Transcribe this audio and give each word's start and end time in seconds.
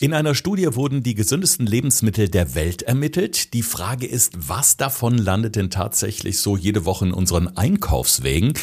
In 0.00 0.12
einer 0.12 0.34
Studie 0.34 0.74
wurden 0.74 1.04
die 1.04 1.14
gesündesten 1.14 1.66
Lebensmittel 1.66 2.28
der 2.28 2.56
Welt 2.56 2.82
ermittelt. 2.82 3.54
Die 3.54 3.62
Frage 3.62 4.08
ist, 4.08 4.32
was 4.36 4.76
davon 4.76 5.16
landet 5.16 5.54
denn 5.54 5.70
tatsächlich 5.70 6.40
so 6.40 6.56
jede 6.56 6.84
Woche 6.84 7.04
in 7.04 7.12
unseren 7.12 7.56
Einkaufswegen? 7.56 8.54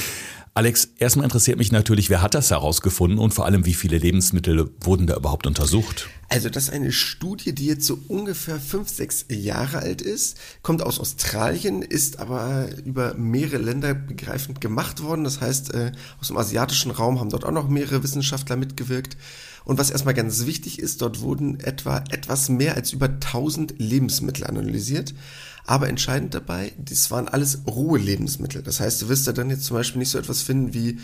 Alex, 0.54 0.90
erstmal 0.98 1.24
interessiert 1.24 1.58
mich 1.58 1.72
natürlich, 1.72 2.10
wer 2.10 2.22
hat 2.22 2.34
das 2.34 2.52
herausgefunden 2.52 3.18
und 3.18 3.34
vor 3.34 3.46
allem, 3.46 3.66
wie 3.66 3.74
viele 3.74 3.98
Lebensmittel 3.98 4.72
wurden 4.82 5.08
da 5.08 5.16
überhaupt 5.16 5.48
untersucht? 5.48 6.10
Also 6.28 6.50
das 6.50 6.64
ist 6.64 6.74
eine 6.74 6.92
Studie, 6.92 7.56
die 7.56 7.68
jetzt 7.68 7.86
so 7.86 7.98
ungefähr 8.10 8.60
fünf, 8.60 8.90
sechs 8.90 9.26
Jahre 9.30 9.80
alt 9.80 10.02
ist, 10.02 10.38
kommt 10.64 10.82
aus 10.82 11.00
Australien, 11.00 11.82
ist 11.82 12.20
aber 12.20 12.68
über 12.84 13.14
mehrere 13.14 13.62
Länder 13.62 13.94
begreifend 13.94 14.60
gemacht 14.60 15.02
worden. 15.02 15.24
Das 15.24 15.40
heißt, 15.40 15.74
äh, 15.74 15.94
aus 16.20 16.28
dem 16.28 16.38
asiatischen 16.38 16.92
Raum 16.92 17.22
haben 17.22 17.30
dort 17.30 17.46
auch 17.46 17.52
noch 17.52 17.70
mehrere 17.70 18.04
Wissenschaftler 18.04 18.58
mitgewirkt. 18.58 19.16
Und 19.64 19.78
was 19.78 19.92
erstmal 19.92 20.14
ganz 20.14 20.46
wichtig 20.46 20.80
ist, 20.80 21.02
dort 21.02 21.22
wurden 21.22 21.60
etwa 21.60 22.04
etwas 22.10 22.50
mehr 22.50 22.76
als 22.76 22.92
über 22.92 23.06
1000 23.06 23.76
Lebensmittel 23.78 24.46
analysiert. 24.46 25.14
Aber 25.66 25.88
entscheidend 25.88 26.34
dabei, 26.34 26.74
das 26.78 27.12
waren 27.12 27.28
alles 27.28 27.62
rohe 27.68 28.00
Lebensmittel. 28.00 28.64
Das 28.64 28.80
heißt, 28.80 29.04
du 29.04 29.10
wirst 29.10 29.28
da 29.28 29.32
dann 29.32 29.50
jetzt 29.50 29.66
zum 29.66 29.78
Beispiel 29.78 30.00
nicht 30.00 30.10
so 30.10 30.18
etwas 30.18 30.42
finden 30.42 30.74
wie 30.74 30.98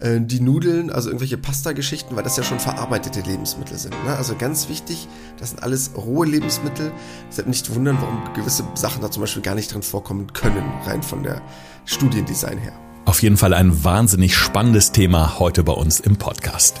äh, 0.00 0.20
die 0.20 0.40
Nudeln, 0.40 0.90
also 0.90 1.08
irgendwelche 1.08 1.38
Pasta-Geschichten, 1.38 2.16
weil 2.16 2.24
das 2.24 2.36
ja 2.36 2.42
schon 2.42 2.58
verarbeitete 2.58 3.20
Lebensmittel 3.20 3.78
sind. 3.78 3.94
Ne? 4.04 4.16
Also 4.16 4.34
ganz 4.36 4.68
wichtig, 4.68 5.06
das 5.38 5.50
sind 5.50 5.62
alles 5.62 5.92
rohe 5.96 6.26
Lebensmittel. 6.26 6.90
Deshalb 7.30 7.46
nicht 7.46 7.72
wundern, 7.72 7.98
warum 8.00 8.34
gewisse 8.34 8.64
Sachen 8.74 9.00
da 9.00 9.10
zum 9.10 9.20
Beispiel 9.22 9.42
gar 9.42 9.54
nicht 9.54 9.72
drin 9.72 9.82
vorkommen 9.82 10.32
können, 10.32 10.64
rein 10.84 11.02
von 11.02 11.22
der 11.22 11.40
Studiendesign 11.84 12.58
her. 12.58 12.72
Auf 13.04 13.22
jeden 13.22 13.36
Fall 13.36 13.54
ein 13.54 13.84
wahnsinnig 13.84 14.36
spannendes 14.36 14.92
Thema 14.92 15.38
heute 15.38 15.64
bei 15.64 15.72
uns 15.72 16.00
im 16.00 16.16
Podcast. 16.16 16.80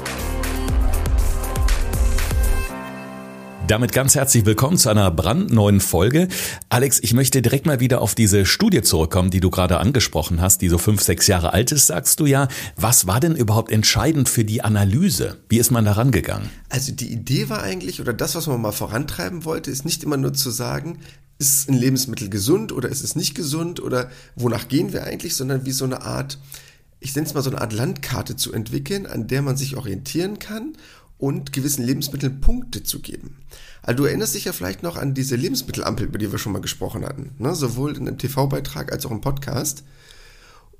Damit 3.71 3.93
ganz 3.93 4.15
herzlich 4.15 4.45
willkommen 4.45 4.77
zu 4.77 4.89
einer 4.89 5.09
brandneuen 5.11 5.79
Folge. 5.79 6.27
Alex, 6.67 6.99
ich 7.01 7.13
möchte 7.13 7.41
direkt 7.41 7.65
mal 7.65 7.79
wieder 7.79 8.01
auf 8.01 8.15
diese 8.15 8.45
Studie 8.45 8.81
zurückkommen, 8.81 9.31
die 9.31 9.39
du 9.39 9.49
gerade 9.49 9.77
angesprochen 9.77 10.41
hast, 10.41 10.61
die 10.61 10.67
so 10.67 10.77
fünf, 10.77 11.01
sechs 11.01 11.25
Jahre 11.27 11.53
alt 11.53 11.71
ist, 11.71 11.87
sagst 11.87 12.19
du 12.19 12.25
ja. 12.25 12.49
Was 12.75 13.07
war 13.07 13.21
denn 13.21 13.33
überhaupt 13.33 13.71
entscheidend 13.71 14.27
für 14.27 14.43
die 14.43 14.61
Analyse? 14.61 15.37
Wie 15.47 15.57
ist 15.57 15.71
man 15.71 15.85
da 15.85 15.93
rangegangen? 15.93 16.49
Also 16.67 16.91
die 16.91 17.13
Idee 17.13 17.47
war 17.47 17.63
eigentlich, 17.63 18.01
oder 18.01 18.11
das, 18.11 18.35
was 18.35 18.45
man 18.45 18.59
mal 18.59 18.73
vorantreiben 18.73 19.45
wollte, 19.45 19.71
ist 19.71 19.85
nicht 19.85 20.03
immer 20.03 20.17
nur 20.17 20.33
zu 20.33 20.49
sagen, 20.49 20.99
ist 21.39 21.69
ein 21.69 21.73
Lebensmittel 21.75 22.29
gesund 22.29 22.73
oder 22.73 22.89
ist 22.89 23.05
es 23.05 23.15
nicht 23.15 23.35
gesund 23.35 23.81
oder 23.81 24.09
wonach 24.35 24.67
gehen 24.67 24.91
wir 24.91 25.05
eigentlich, 25.05 25.33
sondern 25.33 25.65
wie 25.65 25.71
so 25.71 25.85
eine 25.85 26.01
Art, 26.01 26.39
ich 26.99 27.15
nenne 27.15 27.25
es 27.25 27.33
mal 27.33 27.41
so 27.41 27.49
eine 27.49 27.61
Art 27.61 27.71
Landkarte 27.71 28.35
zu 28.35 28.51
entwickeln, 28.51 29.05
an 29.05 29.27
der 29.27 29.41
man 29.41 29.55
sich 29.55 29.77
orientieren 29.77 30.39
kann 30.39 30.73
und 31.21 31.53
gewissen 31.53 31.85
Lebensmitteln 31.85 32.41
Punkte 32.41 32.81
zu 32.81 32.99
geben. 32.99 33.37
Also 33.83 33.97
du 33.97 34.05
erinnerst 34.05 34.33
dich 34.33 34.45
ja 34.45 34.53
vielleicht 34.53 34.81
noch 34.81 34.97
an 34.97 35.13
diese 35.13 35.35
Lebensmittelampel, 35.35 36.07
über 36.07 36.17
die 36.17 36.31
wir 36.31 36.39
schon 36.39 36.51
mal 36.51 36.61
gesprochen 36.61 37.05
hatten, 37.05 37.35
ne? 37.37 37.55
sowohl 37.55 37.95
in 37.95 38.07
einem 38.07 38.17
TV-Beitrag 38.17 38.91
als 38.91 39.05
auch 39.05 39.11
im 39.11 39.21
Podcast. 39.21 39.83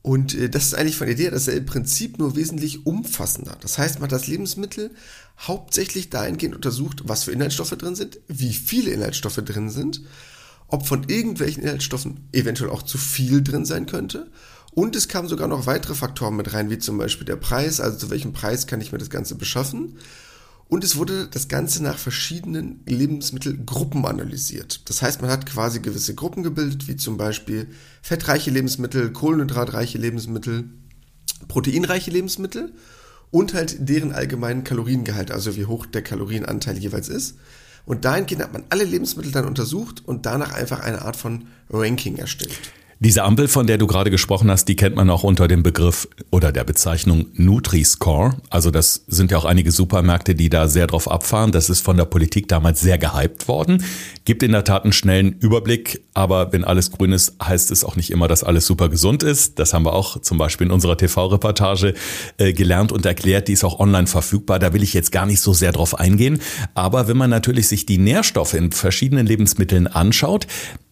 Und 0.02 0.34
äh, 0.34 0.50
das 0.50 0.66
ist 0.66 0.74
eigentlich 0.74 0.98
von 0.98 1.06
der 1.06 1.16
Idee 1.16 1.30
dasselbe 1.30 1.68
Prinzip, 1.68 2.18
nur 2.18 2.36
wesentlich 2.36 2.88
umfassender. 2.88 3.56
Das 3.62 3.78
heißt, 3.78 3.96
man 3.96 4.06
hat 4.06 4.14
das 4.14 4.26
Lebensmittel 4.26 4.90
hauptsächlich 5.40 6.10
dahingehend 6.10 6.56
untersucht, 6.56 7.04
was 7.06 7.24
für 7.24 7.32
Inhaltsstoffe 7.32 7.78
drin 7.78 7.96
sind, 7.96 8.20
wie 8.28 8.54
viele 8.54 8.90
Inhaltsstoffe 8.90 9.44
drin 9.46 9.70
sind, 9.70 10.02
ob 10.68 10.88
von 10.88 11.08
irgendwelchen 11.08 11.62
Inhaltsstoffen 11.62 12.28
eventuell 12.32 12.72
auch 12.72 12.82
zu 12.82 12.98
viel 12.98 13.44
drin 13.44 13.66
sein 13.66 13.86
könnte. 13.86 14.32
Und 14.74 14.96
es 14.96 15.08
kamen 15.08 15.28
sogar 15.28 15.48
noch 15.48 15.68
weitere 15.68 15.94
Faktoren 15.94 16.36
mit 16.36 16.52
rein, 16.52 16.72
wie 16.72 16.80
zum 16.80 16.98
Beispiel 16.98 17.26
der 17.26 17.36
Preis, 17.36 17.80
also 17.80 18.00
zu 18.00 18.10
welchem 18.10 18.34
Preis 18.34 18.66
kann 18.66 18.82
ich 18.82 18.92
mir 18.92 18.98
das 18.98 19.12
Ganze 19.12 19.36
beschaffen 19.36 19.98
und 20.72 20.86
es 20.86 20.96
wurde 20.96 21.28
das 21.28 21.50
Ganze 21.50 21.84
nach 21.84 21.98
verschiedenen 21.98 22.80
Lebensmittelgruppen 22.86 24.06
analysiert. 24.06 24.90
Das 24.90 25.02
heißt, 25.02 25.22
man 25.22 25.30
hat 25.30 25.46
quasi 25.46 25.82
gewisse 25.82 26.16
Gruppen 26.16 26.44
gebildet, 26.44 26.88
wie 26.88 26.96
zum 26.96 27.18
Beispiel 27.18 27.68
fettreiche 28.02 28.52
Lebensmittel, 28.52 29.12
kohlenhydratreiche 29.12 29.98
Lebensmittel, 29.98 30.70
proteinreiche 31.50 32.10
Lebensmittel 32.10 32.72
und 33.32 33.54
halt 33.54 33.90
deren 33.90 34.14
allgemeinen 34.14 34.64
Kaloriengehalt, 34.64 35.30
also 35.30 35.58
wie 35.58 35.66
hoch 35.66 35.86
der 35.88 36.04
Kalorienanteil 36.04 36.78
jeweils 36.78 37.10
ist. 37.10 37.36
Und 37.86 38.06
dahingehend 38.06 38.42
hat 38.42 38.54
man 38.54 38.64
alle 38.70 38.86
Lebensmittel 38.86 39.34
dann 39.34 39.48
untersucht 39.48 40.02
und 40.06 40.26
danach 40.26 40.54
einfach 40.54 40.80
eine 40.80 41.02
Art 41.02 41.18
von 41.18 41.48
Ranking 41.70 42.16
erstellt. 42.16 42.72
Diese 43.04 43.24
Ampel, 43.24 43.48
von 43.48 43.66
der 43.66 43.80
du 43.80 43.88
gerade 43.88 44.12
gesprochen 44.12 44.52
hast, 44.52 44.66
die 44.66 44.76
kennt 44.76 44.96
man 44.96 45.10
auch 45.10 45.24
unter 45.24 45.48
dem 45.48 45.64
Begriff 45.64 46.08
oder 46.30 46.52
der 46.52 46.64
Bezeichnung 46.64 47.26
Nutri-Score. 47.34 48.38
Also 48.52 48.70
das 48.70 49.06
sind 49.08 49.32
ja 49.32 49.40
auch 49.40 49.46
einige 49.46 49.72
Supermärkte, 49.72 50.36
die 50.36 50.50
da 50.50 50.68
sehr 50.68 50.86
drauf 50.86 51.10
abfahren. 51.10 51.52
Das 51.52 51.72
ist 51.72 51.82
von 51.82 51.98
der 51.98 52.06
Politik 52.06 52.48
damals 52.48 52.80
sehr 52.80 53.00
gehypt 53.00 53.48
worden. 53.48 53.84
Gibt 54.24 54.44
in 54.44 54.52
der 54.52 54.66
Tat 54.66 54.84
einen 54.84 54.94
schnellen 54.94 55.34
Überblick, 55.40 56.04
aber 56.14 56.54
wenn 56.54 56.64
alles 56.64 56.92
grün 56.92 57.12
ist, 57.12 57.34
heißt 57.44 57.72
es 57.72 57.84
auch 57.84 57.96
nicht 57.96 58.12
immer, 58.12 58.28
dass 58.28 58.44
alles 58.44 58.68
super 58.68 58.88
gesund 58.88 59.24
ist. 59.24 59.58
Das 59.58 59.74
haben 59.74 59.84
wir 59.84 59.94
auch 59.94 60.22
zum 60.22 60.38
Beispiel 60.38 60.68
in 60.68 60.72
unserer 60.72 60.96
TV-Reportage 60.96 61.96
äh, 62.38 62.54
gelernt 62.54 62.92
und 62.92 63.04
erklärt. 63.08 63.48
Die 63.48 63.54
ist 63.54 63.64
auch 63.64 63.80
online 63.80 64.06
verfügbar. 64.06 64.60
Da 64.60 64.74
will 64.74 64.84
ich 64.84 64.94
jetzt 64.94 65.12
gar 65.12 65.26
nicht 65.26 65.42
so 65.42 65.54
sehr 65.54 65.72
drauf 65.72 66.00
eingehen. 66.00 66.40
Aber 66.76 67.08
wenn 67.08 67.18
man 67.18 67.32
natürlich 67.32 67.68
sich 67.68 67.88
die 67.88 67.98
Nährstoffe 67.98 68.54
in 68.54 68.72
verschiedenen 68.72 69.26
Lebensmitteln 69.26 69.88
anschaut, 69.88 70.46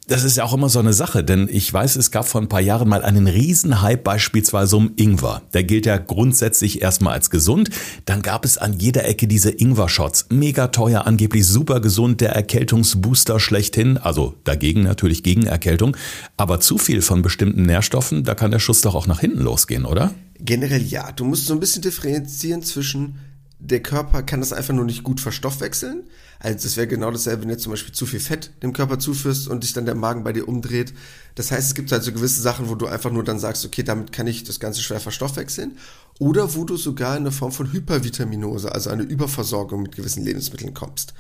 das 0.09 0.24
ist 0.24 0.38
ja 0.38 0.44
auch 0.44 0.53
immer 0.53 0.70
so 0.70 0.80
eine 0.80 0.92
Sache, 0.92 1.24
denn 1.24 1.47
ich 1.50 1.72
weiß, 1.72 1.96
es 1.96 2.09
gab 2.09 2.28
vor 2.28 2.42
ein 2.42 2.50
paar 2.50 2.62
Jahren 2.62 2.90
mal 2.90 3.03
einen 3.03 3.28
Riesenhype 3.28 4.02
beispielsweise 4.02 4.75
um 4.75 4.92
Ingwer. 4.96 5.44
Der 5.53 5.64
gilt 5.64 5.86
ja 5.86 5.97
grundsätzlich 5.97 6.81
erstmal 6.81 7.14
als 7.14 7.30
gesund. 7.30 7.70
Dann 8.06 8.24
gab 8.24 8.44
es 8.44 8.58
an 8.58 8.74
jeder 8.74 9.06
Ecke 9.06 9.28
diese 9.28 9.52
Ingwer-Shots. 9.52 10.28
Mega 10.31 10.68
teuer, 10.68 11.06
angeblich 11.06 11.46
super 11.46 11.80
gesund, 11.80 12.22
der 12.22 12.31
Erkältungsbooster 12.31 13.40
schlechthin. 13.40 14.00
Also 14.00 14.34
dagegen 14.44 14.81
natürlich 14.81 15.22
gegen 15.22 15.46
Erkältung. 15.46 15.96
Aber 16.38 16.59
zu 16.59 16.80
viel 16.80 17.03
von 17.03 17.22
bestimmten 17.22 17.62
Nährstoffen, 17.62 18.24
da 18.24 18.34
kann 18.34 18.50
der 18.50 18.59
Schuss 18.59 18.81
doch 18.81 18.96
auch 18.96 19.06
nach 19.06 19.20
hinten 19.20 19.41
losgehen, 19.41 19.86
oder? 19.86 20.12
Generell 20.40 20.84
ja. 20.84 21.12
Du 21.12 21.24
musst 21.24 21.46
so 21.46 21.53
ein 21.53 21.59
bisschen 21.59 21.84
differenzieren 21.84 22.64
zwischen 22.64 23.20
der 23.59 23.81
Körper 23.81 24.24
kann 24.24 24.40
das 24.40 24.53
einfach 24.53 24.74
nur 24.74 24.86
nicht 24.86 25.03
gut 25.03 25.20
verstoffwechseln. 25.20 26.03
Also 26.39 26.63
das 26.63 26.77
wäre 26.77 26.88
genau 26.88 27.11
dasselbe, 27.11 27.44
wenn 27.44 27.50
du 27.50 27.57
zum 27.57 27.72
Beispiel 27.72 27.94
zu 27.94 28.05
viel 28.05 28.22
Fett 28.22 28.51
dem 28.63 28.72
Körper 28.72 28.97
zuführst 28.97 29.50
und 29.50 29.63
dich 29.63 29.73
dann 29.73 29.85
der 29.85 29.95
Magen 29.95 30.23
bei 30.23 30.31
dir 30.31 30.47
umdreht. 30.47 30.94
Das 31.35 31.51
heißt, 31.51 31.67
es 31.67 31.75
gibt 31.75 31.91
halt 31.91 32.03
so 32.03 32.13
gewisse 32.13 32.41
Sachen, 32.41 32.69
wo 32.69 32.75
du 32.75 32.88
einfach 32.88 33.11
nur 33.11 33.25
dann 33.25 33.39
sagst, 33.39 33.66
okay, 33.66 33.83
damit 33.83 34.13
kann 34.13 34.25
ich 34.25 34.45
das 34.45 34.59
Ganze 34.59 34.81
schwer 34.81 35.01
verstoffwechseln. 35.01 35.78
Oder 36.17 36.55
wo 36.55 36.63
du 36.63 36.78
sogar 36.78 37.17
in 37.17 37.23
eine 37.23 37.31
Form 37.31 37.51
von 37.51 37.72
Hypervitaminose, 37.72 38.72
also 38.72 38.89
eine 38.89 39.03
Überversorgung 39.03 39.81
mit 39.81 39.95
gewissen 39.95 40.23
Lebensmitteln 40.23 40.73
kommst 40.73 41.13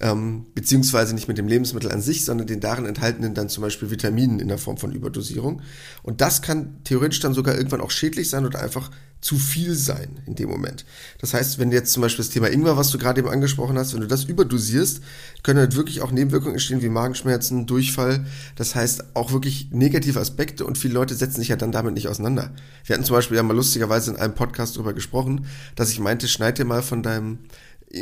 ähm, 0.00 0.46
beziehungsweise 0.54 1.14
nicht 1.14 1.28
mit 1.28 1.38
dem 1.38 1.48
Lebensmittel 1.48 1.90
an 1.90 2.02
sich, 2.02 2.24
sondern 2.24 2.46
den 2.46 2.60
darin 2.60 2.86
enthaltenen 2.86 3.34
dann 3.34 3.48
zum 3.48 3.62
Beispiel 3.62 3.90
Vitaminen 3.90 4.40
in 4.40 4.48
der 4.48 4.58
Form 4.58 4.76
von 4.76 4.92
Überdosierung. 4.92 5.62
Und 6.02 6.20
das 6.20 6.42
kann 6.42 6.82
theoretisch 6.84 7.20
dann 7.20 7.34
sogar 7.34 7.56
irgendwann 7.56 7.80
auch 7.80 7.90
schädlich 7.90 8.28
sein 8.28 8.44
oder 8.44 8.60
einfach 8.60 8.90
zu 9.24 9.38
viel 9.38 9.74
sein 9.74 10.20
in 10.26 10.34
dem 10.34 10.50
Moment. 10.50 10.84
Das 11.18 11.32
heißt, 11.32 11.58
wenn 11.58 11.72
jetzt 11.72 11.94
zum 11.94 12.02
Beispiel 12.02 12.22
das 12.22 12.32
Thema 12.32 12.50
Ingwer, 12.50 12.76
was 12.76 12.90
du 12.90 12.98
gerade 12.98 13.20
eben 13.20 13.30
angesprochen 13.30 13.78
hast, 13.78 13.94
wenn 13.94 14.02
du 14.02 14.06
das 14.06 14.24
überdosierst, 14.24 15.00
können 15.42 15.60
halt 15.60 15.76
wirklich 15.76 16.02
auch 16.02 16.10
Nebenwirkungen 16.10 16.56
entstehen 16.56 16.82
wie 16.82 16.90
Magenschmerzen, 16.90 17.64
Durchfall. 17.64 18.26
Das 18.54 18.74
heißt 18.74 19.16
auch 19.16 19.32
wirklich 19.32 19.68
negative 19.70 20.20
Aspekte 20.20 20.66
und 20.66 20.76
viele 20.76 20.92
Leute 20.92 21.14
setzen 21.14 21.40
sich 21.40 21.48
ja 21.48 21.56
dann 21.56 21.72
damit 21.72 21.94
nicht 21.94 22.08
auseinander. 22.08 22.50
Wir 22.84 22.94
hatten 22.94 23.06
zum 23.06 23.16
Beispiel 23.16 23.38
ja 23.38 23.42
mal 23.42 23.56
lustigerweise 23.56 24.10
in 24.10 24.18
einem 24.18 24.34
Podcast 24.34 24.76
darüber 24.76 24.92
gesprochen, 24.92 25.46
dass 25.74 25.88
ich 25.88 26.00
meinte, 26.00 26.28
schneid 26.28 26.58
dir 26.58 26.66
mal 26.66 26.82
von 26.82 27.02
deinem 27.02 27.38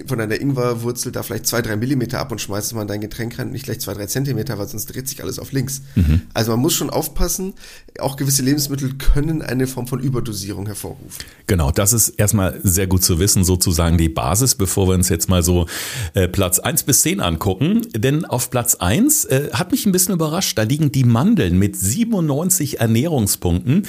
von 0.07 0.21
einer 0.21 0.41
Ingwerwurzel 0.41 1.13
da 1.13 1.23
vielleicht 1.23 1.47
zwei, 1.47 1.63
drei 1.63 1.77
Millimeter 1.77 2.19
ab 2.19 2.33
und 2.33 2.41
schmeißt 2.41 2.69
es 2.69 2.75
mal 2.75 2.83
in 2.83 2.89
dein 2.89 3.01
Getränk 3.01 3.39
rein 3.39 3.51
nicht 3.51 3.65
gleich 3.65 3.81
zwei, 3.81 3.95
drei 3.95 4.07
Zentimeter, 4.07 4.59
weil 4.59 4.69
sonst 4.69 4.87
dreht 4.87 5.09
sich 5.09 5.23
alles 5.23 5.39
auf 5.39 5.53
links. 5.53 5.83
Mhm. 5.95 6.23
Also 6.35 6.53
man 6.53 6.61
muss 6.61 6.75
schon 6.75 6.91
aufpassen, 6.91 7.55
auch 7.99 8.17
gewisse 8.17 8.43
Lebensmittel 8.43 8.95
können 8.95 9.43
eine 9.43 9.67
Form 9.67 9.87
von 9.87 10.01
Überdosierung 10.01 10.67
hervorrufen. 10.67 11.25
Genau, 11.47 11.71
das 11.71 11.93
ist 11.93 12.11
erstmal 12.11 12.59
sehr 12.63 12.87
gut 12.87 13.05
zu 13.05 13.19
wissen, 13.19 13.45
sozusagen 13.45 13.99
die 13.99 14.09
Basis, 14.09 14.55
bevor 14.55 14.89
wir 14.89 14.95
uns 14.95 15.09
jetzt 15.09 15.29
mal 15.29 15.43
so 15.43 15.67
äh, 16.15 16.29
Platz 16.29 16.59
eins 16.59 16.83
bis 16.83 17.03
zehn 17.03 17.21
angucken. 17.21 17.83
Denn 17.95 18.25
auf 18.25 18.51
Platz 18.51 18.77
eins 18.77 19.25
äh, 19.25 19.51
hat 19.53 19.73
mich 19.73 19.87
ein 19.87 19.93
bisschen 19.93 20.15
überrascht, 20.15 20.57
da 20.57 20.63
liegen 20.63 20.93
die 20.93 21.05
Mandeln 21.05 21.59
mit 21.59 21.77
97 21.77 22.81
Ernährungspunkten. 22.81 23.87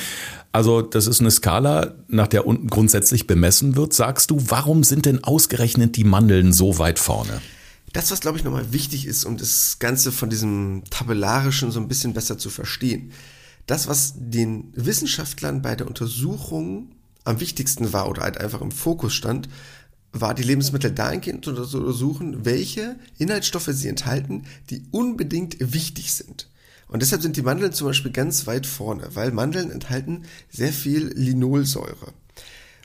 Also 0.53 0.83
das 0.83 1.07
ist 1.07 1.19
eine 1.19 1.31
Skala, 1.31 1.95
nach 2.07 2.27
der 2.27 2.45
unten 2.45 2.67
grundsätzlich 2.67 3.25
bemessen 3.25 3.75
wird. 3.75 3.91
Sagst 3.91 4.29
du, 4.29 4.37
warum 4.49 4.83
sind 4.83 5.07
denn 5.07 5.23
ausgerechnet 5.23 5.97
die 5.97 6.03
Mandeln 6.03 6.53
so 6.53 6.77
weit 6.77 6.99
vorne? 6.99 7.41
Das, 7.91 8.11
was 8.11 8.21
glaube 8.21 8.37
ich 8.37 8.43
nochmal 8.43 8.71
wichtig 8.71 9.07
ist, 9.07 9.25
um 9.25 9.37
das 9.37 9.79
Ganze 9.79 10.11
von 10.11 10.29
diesem 10.29 10.83
tabellarischen 10.91 11.71
so 11.71 11.79
ein 11.79 11.87
bisschen 11.87 12.13
besser 12.13 12.37
zu 12.37 12.51
verstehen. 12.51 13.11
Das, 13.65 13.87
was 13.87 14.13
den 14.15 14.71
Wissenschaftlern 14.75 15.63
bei 15.63 15.75
der 15.75 15.87
Untersuchung 15.87 16.91
am 17.23 17.39
wichtigsten 17.39 17.91
war 17.91 18.07
oder 18.07 18.21
halt 18.21 18.39
einfach 18.39 18.61
im 18.61 18.71
Fokus 18.71 19.13
stand, 19.13 19.49
war 20.11 20.35
die 20.35 20.43
Lebensmittel 20.43 20.91
dahingehend 20.91 21.45
zu 21.45 21.51
untersuchen, 21.51 22.45
welche 22.45 22.97
Inhaltsstoffe 23.17 23.69
sie 23.71 23.87
enthalten, 23.87 24.43
die 24.69 24.83
unbedingt 24.91 25.57
wichtig 25.59 26.13
sind. 26.13 26.47
Und 26.93 27.01
deshalb 27.01 27.23
sind 27.23 27.37
die 27.37 27.41
Mandeln 27.41 27.73
zum 27.73 27.87
Beispiel 27.87 28.11
ganz 28.11 28.45
weit 28.45 28.67
vorne, 28.67 29.09
weil 29.15 29.31
Mandeln 29.31 29.71
enthalten 29.71 30.25
sehr 30.51 30.71
viel 30.71 31.07
Linolsäure. 31.15 32.13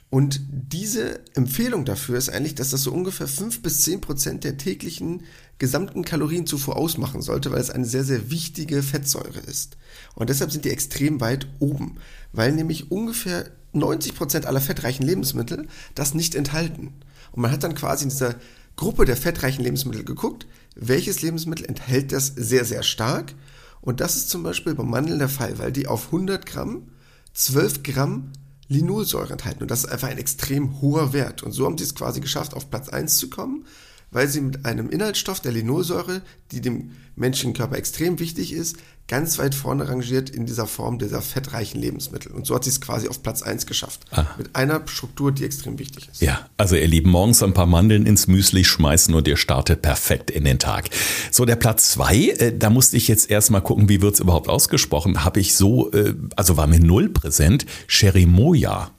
Und 0.09 0.41
diese 0.49 1.19
Empfehlung 1.35 1.85
dafür 1.85 2.17
ist 2.17 2.29
eigentlich, 2.29 2.55
dass 2.55 2.71
das 2.71 2.81
so 2.81 2.91
ungefähr 2.91 3.27
fünf 3.27 3.61
bis 3.61 3.83
zehn 3.83 4.01
Prozent 4.01 4.43
der 4.43 4.57
täglichen 4.57 5.21
gesamten 5.59 6.03
Kalorienzufuhr 6.03 6.75
ausmachen 6.75 7.21
sollte, 7.21 7.51
weil 7.51 7.61
es 7.61 7.69
eine 7.69 7.85
sehr, 7.85 8.03
sehr 8.03 8.31
wichtige 8.31 8.81
Fettsäure 8.81 9.41
ist. 9.41 9.77
Und 10.15 10.31
deshalb 10.31 10.51
sind 10.51 10.65
die 10.65 10.71
extrem 10.71 11.21
weit 11.21 11.45
oben, 11.59 11.97
weil 12.33 12.51
nämlich 12.51 12.89
ungefähr 12.89 13.51
90 13.73 14.15
Prozent 14.15 14.45
aller 14.47 14.61
fettreichen 14.61 15.05
Lebensmittel 15.05 15.67
das 15.93 16.15
nicht 16.15 16.33
enthalten. 16.33 16.95
Und 17.31 17.43
man 17.43 17.51
hat 17.51 17.63
dann 17.63 17.75
quasi 17.75 18.05
in 18.05 18.09
dieser 18.09 18.33
Gruppe 18.75 19.05
der 19.05 19.17
fettreichen 19.17 19.63
Lebensmittel 19.63 20.03
geguckt, 20.03 20.47
welches 20.73 21.21
Lebensmittel 21.21 21.67
enthält 21.67 22.11
das 22.11 22.33
sehr, 22.35 22.65
sehr 22.65 22.81
stark. 22.81 23.35
Und 23.81 24.01
das 24.01 24.15
ist 24.15 24.29
zum 24.29 24.43
Beispiel 24.43 24.75
bei 24.75 24.83
Mandeln 24.83 25.19
der 25.19 25.29
Fall, 25.29 25.57
weil 25.59 25.71
die 25.71 25.87
auf 25.87 26.07
100 26.07 26.45
Gramm 26.45 26.89
12 27.33 27.83
Gramm 27.83 28.31
Linolsäure 28.67 29.31
enthalten. 29.31 29.63
Und 29.63 29.71
das 29.71 29.85
ist 29.85 29.91
einfach 29.91 30.09
ein 30.09 30.17
extrem 30.17 30.81
hoher 30.81 31.13
Wert. 31.13 31.43
Und 31.43 31.53
so 31.53 31.65
haben 31.65 31.77
sie 31.77 31.83
es 31.83 31.95
quasi 31.95 32.19
geschafft, 32.19 32.53
auf 32.53 32.69
Platz 32.69 32.89
1 32.89 33.17
zu 33.17 33.29
kommen 33.29 33.65
weil 34.11 34.27
sie 34.27 34.41
mit 34.41 34.65
einem 34.65 34.89
Inhaltsstoff 34.89 35.39
der 35.39 35.51
Linolsäure, 35.51 36.21
die 36.51 36.61
dem 36.61 36.91
menschlichen 37.15 37.53
Körper 37.53 37.77
extrem 37.77 38.19
wichtig 38.19 38.53
ist, 38.53 38.77
ganz 39.09 39.39
weit 39.39 39.55
vorne 39.55 39.89
rangiert 39.89 40.29
in 40.29 40.45
dieser 40.45 40.67
Form 40.67 40.99
dieser 40.99 41.21
fettreichen 41.21 41.81
Lebensmittel. 41.81 42.31
Und 42.31 42.45
so 42.45 42.55
hat 42.55 42.63
sie 42.63 42.69
es 42.69 42.79
quasi 42.79 43.09
auf 43.09 43.21
Platz 43.21 43.41
1 43.41 43.65
geschafft. 43.65 44.05
Ah. 44.11 44.25
Mit 44.37 44.55
einer 44.55 44.81
Struktur, 44.85 45.31
die 45.31 45.43
extrem 45.43 45.77
wichtig 45.79 46.07
ist. 46.09 46.21
Ja, 46.21 46.47
also 46.57 46.75
ihr 46.75 46.87
Lieben, 46.87 47.09
morgens 47.09 47.43
ein 47.43 47.53
paar 47.53 47.65
Mandeln 47.65 48.05
ins 48.05 48.27
Müsli 48.27 48.63
schmeißen 48.63 49.13
und 49.13 49.27
ihr 49.27 49.35
startet 49.35 49.81
perfekt 49.81 50.31
in 50.31 50.45
den 50.45 50.59
Tag. 50.59 50.89
So, 51.31 51.43
der 51.43 51.55
Platz 51.57 51.91
2, 51.91 52.15
äh, 52.15 52.57
da 52.57 52.69
musste 52.69 52.97
ich 52.97 53.07
jetzt 53.07 53.29
erstmal 53.29 53.61
gucken, 53.61 53.89
wie 53.89 54.01
wird 54.01 54.13
es 54.13 54.19
überhaupt 54.19 54.47
ausgesprochen. 54.47 55.25
Habe 55.25 55.39
ich 55.39 55.55
so, 55.55 55.91
äh, 55.91 56.13
also 56.35 56.55
war 56.55 56.67
mir 56.67 56.79
null 56.79 57.09
präsent, 57.09 57.65
Cherimoya. 57.87 58.91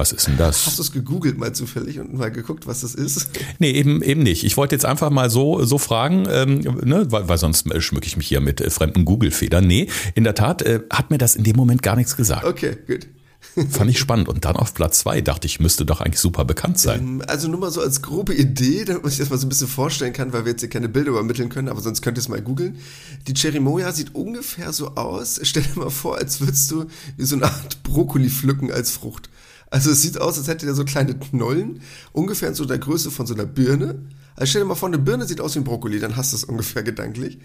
Was 0.00 0.12
ist 0.12 0.28
denn 0.28 0.38
das? 0.38 0.64
Hast 0.64 0.78
du 0.78 0.82
es 0.82 0.92
gegoogelt 0.92 1.36
mal 1.36 1.52
zufällig 1.52 2.00
und 2.00 2.14
mal 2.14 2.30
geguckt, 2.30 2.66
was 2.66 2.80
das 2.80 2.94
ist? 2.94 3.28
Nee, 3.58 3.72
eben, 3.72 4.00
eben 4.00 4.22
nicht. 4.22 4.44
Ich 4.44 4.56
wollte 4.56 4.74
jetzt 4.74 4.86
einfach 4.86 5.10
mal 5.10 5.28
so, 5.28 5.62
so 5.66 5.76
fragen, 5.76 6.26
ähm, 6.30 6.60
ne, 6.82 7.12
weil, 7.12 7.28
weil 7.28 7.36
sonst 7.36 7.66
schmücke 7.82 8.06
ich 8.06 8.16
mich 8.16 8.26
hier 8.26 8.40
mit 8.40 8.62
äh, 8.62 8.70
fremden 8.70 9.04
Google-Federn. 9.04 9.66
Nee, 9.66 9.88
in 10.14 10.24
der 10.24 10.34
Tat 10.34 10.62
äh, 10.62 10.80
hat 10.90 11.10
mir 11.10 11.18
das 11.18 11.36
in 11.36 11.44
dem 11.44 11.54
Moment 11.54 11.82
gar 11.82 11.96
nichts 11.96 12.16
gesagt. 12.16 12.46
Okay, 12.46 12.78
gut. 12.86 13.08
Fand 13.70 13.90
ich 13.90 13.98
spannend. 13.98 14.30
Und 14.30 14.46
dann 14.46 14.56
auf 14.56 14.72
Platz 14.72 15.00
zwei 15.00 15.20
dachte 15.20 15.46
ich, 15.46 15.60
müsste 15.60 15.84
doch 15.84 16.00
eigentlich 16.00 16.20
super 16.20 16.46
bekannt 16.46 16.78
sein. 16.78 17.00
Ähm, 17.00 17.22
also 17.26 17.48
nur 17.48 17.60
mal 17.60 17.70
so 17.70 17.82
als 17.82 18.00
grobe 18.00 18.34
Idee, 18.34 18.86
damit 18.86 19.02
man 19.02 19.10
sich 19.10 19.18
das 19.18 19.28
mal 19.28 19.36
so 19.36 19.44
ein 19.44 19.50
bisschen 19.50 19.68
vorstellen 19.68 20.14
kann, 20.14 20.32
weil 20.32 20.46
wir 20.46 20.52
jetzt 20.52 20.60
hier 20.60 20.70
keine 20.70 20.88
Bilder 20.88 21.10
übermitteln 21.10 21.50
können, 21.50 21.68
aber 21.68 21.82
sonst 21.82 22.00
könnt 22.00 22.16
ihr 22.16 22.22
es 22.22 22.28
mal 22.28 22.40
googeln. 22.40 22.78
Die 23.26 23.34
Cherimoya 23.34 23.92
sieht 23.92 24.14
ungefähr 24.14 24.72
so 24.72 24.94
aus. 24.94 25.40
Stell 25.42 25.62
dir 25.62 25.78
mal 25.78 25.90
vor, 25.90 26.16
als 26.16 26.40
würdest 26.40 26.70
du 26.70 26.86
wie 27.18 27.24
so 27.26 27.36
eine 27.36 27.44
Art 27.44 27.82
Brokkoli 27.82 28.30
pflücken 28.30 28.72
als 28.72 28.92
Frucht. 28.92 29.28
Also 29.70 29.90
es 29.90 30.02
sieht 30.02 30.20
aus, 30.20 30.36
als 30.36 30.48
hätte 30.48 30.66
der 30.66 30.74
so 30.74 30.84
kleine 30.84 31.16
Knollen, 31.18 31.80
ungefähr 32.12 32.48
in 32.48 32.54
so 32.54 32.64
der 32.64 32.78
Größe 32.78 33.10
von 33.10 33.26
so 33.26 33.34
einer 33.34 33.46
Birne. 33.46 34.02
Also 34.34 34.50
stell 34.50 34.62
dir 34.62 34.68
mal 34.68 34.74
vor, 34.74 34.88
eine 34.88 34.98
Birne 34.98 35.26
sieht 35.26 35.40
aus 35.40 35.54
wie 35.54 35.60
ein 35.60 35.64
Brokkoli, 35.64 36.00
dann 36.00 36.16
hast 36.16 36.32
du 36.32 36.36
es 36.36 36.44
ungefähr 36.44 36.82
gedanklich. 36.82 37.38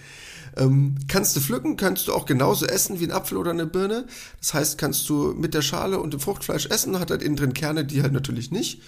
Ähm, 0.58 0.96
kannst 1.08 1.36
du 1.36 1.42
pflücken, 1.42 1.78
kannst 1.78 2.08
du 2.08 2.14
auch 2.14 2.26
genauso 2.26 2.66
essen 2.66 3.00
wie 3.00 3.06
ein 3.06 3.12
Apfel 3.12 3.38
oder 3.38 3.52
eine 3.52 3.66
Birne. 3.66 4.08
Das 4.40 4.54
heißt, 4.54 4.78
kannst 4.78 5.08
du 5.10 5.34
mit 5.34 5.54
der 5.54 5.62
Schale 5.62 6.00
und 6.00 6.14
dem 6.14 6.20
Fruchtfleisch 6.20 6.68
essen, 6.68 7.00
hat 7.00 7.12
halt 7.12 7.22
innen 7.22 7.36
drin 7.36 7.54
Kerne, 7.54 7.86
die 7.86 8.02
halt 8.02 8.14
natürlich 8.14 8.52
nicht. 8.52 8.82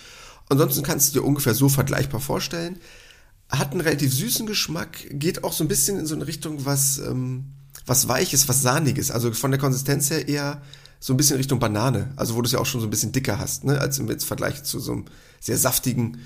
Ansonsten 0.49 0.83
kannst 0.83 1.09
du 1.09 1.19
dir 1.19 1.25
ungefähr 1.25 1.53
so 1.53 1.69
vergleichbar 1.69 2.21
vorstellen. 2.21 2.79
Hat 3.49 3.71
einen 3.71 3.81
relativ 3.81 4.13
süßen 4.13 4.47
Geschmack, 4.47 5.07
geht 5.11 5.43
auch 5.43 5.53
so 5.53 5.63
ein 5.63 5.67
bisschen 5.67 5.99
in 5.99 6.05
so 6.05 6.15
eine 6.15 6.27
Richtung, 6.27 6.65
was, 6.65 6.99
ähm, 6.99 7.53
was 7.85 8.07
Weiches, 8.07 8.47
was 8.47 8.61
Sahniges. 8.61 9.11
Also 9.11 9.31
von 9.33 9.51
der 9.51 9.59
Konsistenz 9.59 10.09
her 10.09 10.27
eher 10.27 10.61
so 10.99 11.13
ein 11.13 11.17
bisschen 11.17 11.38
Richtung 11.38 11.59
Banane, 11.59 12.11
also 12.15 12.35
wo 12.35 12.41
du 12.41 12.47
es 12.47 12.51
ja 12.51 12.59
auch 12.59 12.65
schon 12.65 12.81
so 12.81 12.88
ein 12.88 12.89
bisschen 12.89 13.11
dicker 13.11 13.39
hast, 13.39 13.63
ne, 13.63 13.79
als 13.79 13.99
im 13.99 14.19
Vergleich 14.19 14.63
zu 14.63 14.79
so 14.79 14.94
einem 14.94 15.05
sehr 15.39 15.57
saftigen 15.57 16.19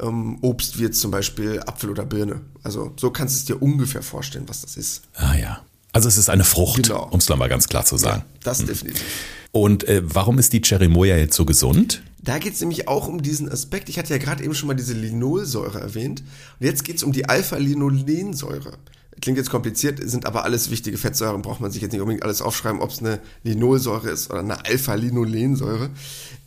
ähm, 0.00 0.38
Obst 0.42 0.78
wie 0.78 0.82
jetzt 0.82 1.00
zum 1.00 1.10
Beispiel 1.10 1.60
Apfel 1.60 1.90
oder 1.90 2.04
Birne. 2.04 2.40
Also 2.62 2.92
so 2.96 3.10
kannst 3.10 3.34
du 3.34 3.38
es 3.38 3.44
dir 3.44 3.62
ungefähr 3.62 4.02
vorstellen, 4.02 4.48
was 4.48 4.62
das 4.62 4.76
ist. 4.76 5.02
Ah 5.14 5.34
ja. 5.36 5.60
Also 5.92 6.08
es 6.08 6.18
ist 6.18 6.28
eine 6.28 6.44
Frucht, 6.44 6.84
genau. 6.84 7.08
um 7.10 7.18
es 7.18 7.28
mal 7.28 7.48
ganz 7.48 7.68
klar 7.68 7.84
zu 7.84 7.96
sagen. 7.96 8.22
Ja, 8.26 8.38
das 8.44 8.58
hm. 8.60 8.66
definitiv. 8.66 9.04
Und 9.52 9.84
äh, 9.84 10.02
warum 10.04 10.38
ist 10.38 10.52
die 10.52 10.60
Cherimoya 10.60 11.16
jetzt 11.16 11.34
so 11.34 11.46
gesund? 11.46 12.02
Da 12.26 12.38
geht 12.38 12.54
es 12.54 12.60
nämlich 12.60 12.88
auch 12.88 13.06
um 13.06 13.22
diesen 13.22 13.48
Aspekt. 13.48 13.88
Ich 13.88 14.00
hatte 14.00 14.12
ja 14.12 14.18
gerade 14.18 14.42
eben 14.42 14.52
schon 14.52 14.66
mal 14.66 14.74
diese 14.74 14.94
Linolsäure 14.94 15.80
erwähnt. 15.80 16.24
Und 16.58 16.66
jetzt 16.66 16.84
geht 16.84 16.96
es 16.96 17.04
um 17.04 17.12
die 17.12 17.28
Alpha-Linolensäure. 17.28 18.72
Klingt 19.20 19.38
jetzt 19.38 19.48
kompliziert, 19.48 20.00
sind 20.02 20.26
aber 20.26 20.42
alles 20.42 20.68
wichtige 20.72 20.98
Fettsäuren, 20.98 21.40
braucht 21.40 21.60
man 21.60 21.70
sich 21.70 21.82
jetzt 21.82 21.92
nicht 21.92 22.00
unbedingt 22.00 22.24
alles 22.24 22.42
aufschreiben, 22.42 22.80
ob 22.80 22.90
es 22.90 22.98
eine 22.98 23.20
Linolsäure 23.44 24.10
ist 24.10 24.28
oder 24.28 24.40
eine 24.40 24.64
Alpha-Linolensäure. 24.64 25.90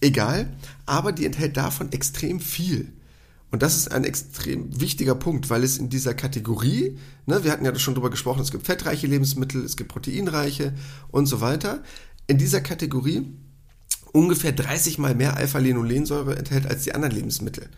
Egal, 0.01 0.49
aber 0.85 1.13
die 1.13 1.25
enthält 1.25 1.55
davon 1.55 1.93
extrem 1.93 2.41
viel. 2.41 2.91
Und 3.49 3.63
das 3.63 3.77
ist 3.77 3.89
ein 3.89 4.03
extrem 4.03 4.81
wichtiger 4.81 5.15
Punkt, 5.15 5.49
weil 5.49 5.63
es 5.63 5.77
in 5.77 5.87
dieser 5.87 6.13
Kategorie, 6.13 6.97
ne, 7.25 7.45
wir 7.45 7.53
hatten 7.53 7.63
ja 7.63 7.73
schon 7.79 7.95
drüber 7.95 8.09
gesprochen, 8.09 8.41
es 8.41 8.51
gibt 8.51 8.65
fettreiche 8.65 9.07
Lebensmittel, 9.07 9.63
es 9.63 9.77
gibt 9.77 9.93
proteinreiche 9.93 10.73
und 11.09 11.25
so 11.25 11.39
weiter. 11.39 11.81
In 12.27 12.37
dieser 12.37 12.59
Kategorie 12.59 13.33
ungefähr 14.11 14.51
30 14.51 14.97
mal 14.97 15.15
mehr 15.15 15.37
Alpha-Linolensäure 15.37 16.35
enthält 16.35 16.67
als 16.67 16.83
die 16.83 16.93
anderen 16.95 17.15
Lebensmittel 17.15 17.69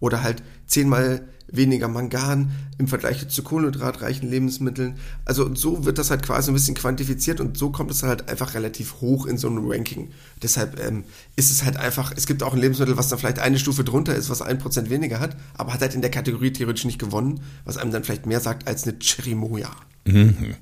oder 0.00 0.22
halt 0.22 0.42
zehnmal 0.66 1.22
weniger 1.52 1.88
Mangan 1.88 2.52
im 2.78 2.88
Vergleich 2.88 3.28
zu 3.28 3.42
kohlenhydratreichen 3.42 4.28
Lebensmitteln. 4.28 4.94
Also 5.24 5.52
so 5.54 5.84
wird 5.84 5.98
das 5.98 6.10
halt 6.10 6.22
quasi 6.22 6.50
ein 6.50 6.54
bisschen 6.54 6.74
quantifiziert 6.74 7.40
und 7.40 7.58
so 7.58 7.70
kommt 7.70 7.90
es 7.90 8.02
halt 8.02 8.28
einfach 8.28 8.54
relativ 8.54 9.00
hoch 9.00 9.26
in 9.26 9.36
so 9.36 9.48
einem 9.48 9.68
Ranking. 9.68 10.10
Deshalb 10.42 10.80
ähm, 10.80 11.04
ist 11.36 11.50
es 11.50 11.64
halt 11.64 11.76
einfach, 11.76 12.12
es 12.16 12.26
gibt 12.26 12.42
auch 12.42 12.54
ein 12.54 12.60
Lebensmittel, 12.60 12.96
was 12.96 13.08
dann 13.08 13.18
vielleicht 13.18 13.40
eine 13.40 13.58
Stufe 13.58 13.84
drunter 13.84 14.14
ist, 14.14 14.30
was 14.30 14.42
ein 14.42 14.58
Prozent 14.58 14.90
weniger 14.90 15.20
hat, 15.20 15.36
aber 15.54 15.74
hat 15.74 15.80
halt 15.80 15.94
in 15.94 16.02
der 16.02 16.10
Kategorie 16.10 16.52
theoretisch 16.52 16.84
nicht 16.84 16.98
gewonnen, 16.98 17.40
was 17.64 17.76
einem 17.76 17.90
dann 17.90 18.04
vielleicht 18.04 18.26
mehr 18.26 18.40
sagt 18.40 18.68
als 18.68 18.84
eine 18.84 18.98
Cherimoya. 18.98 19.70
Mhm. 20.04 20.54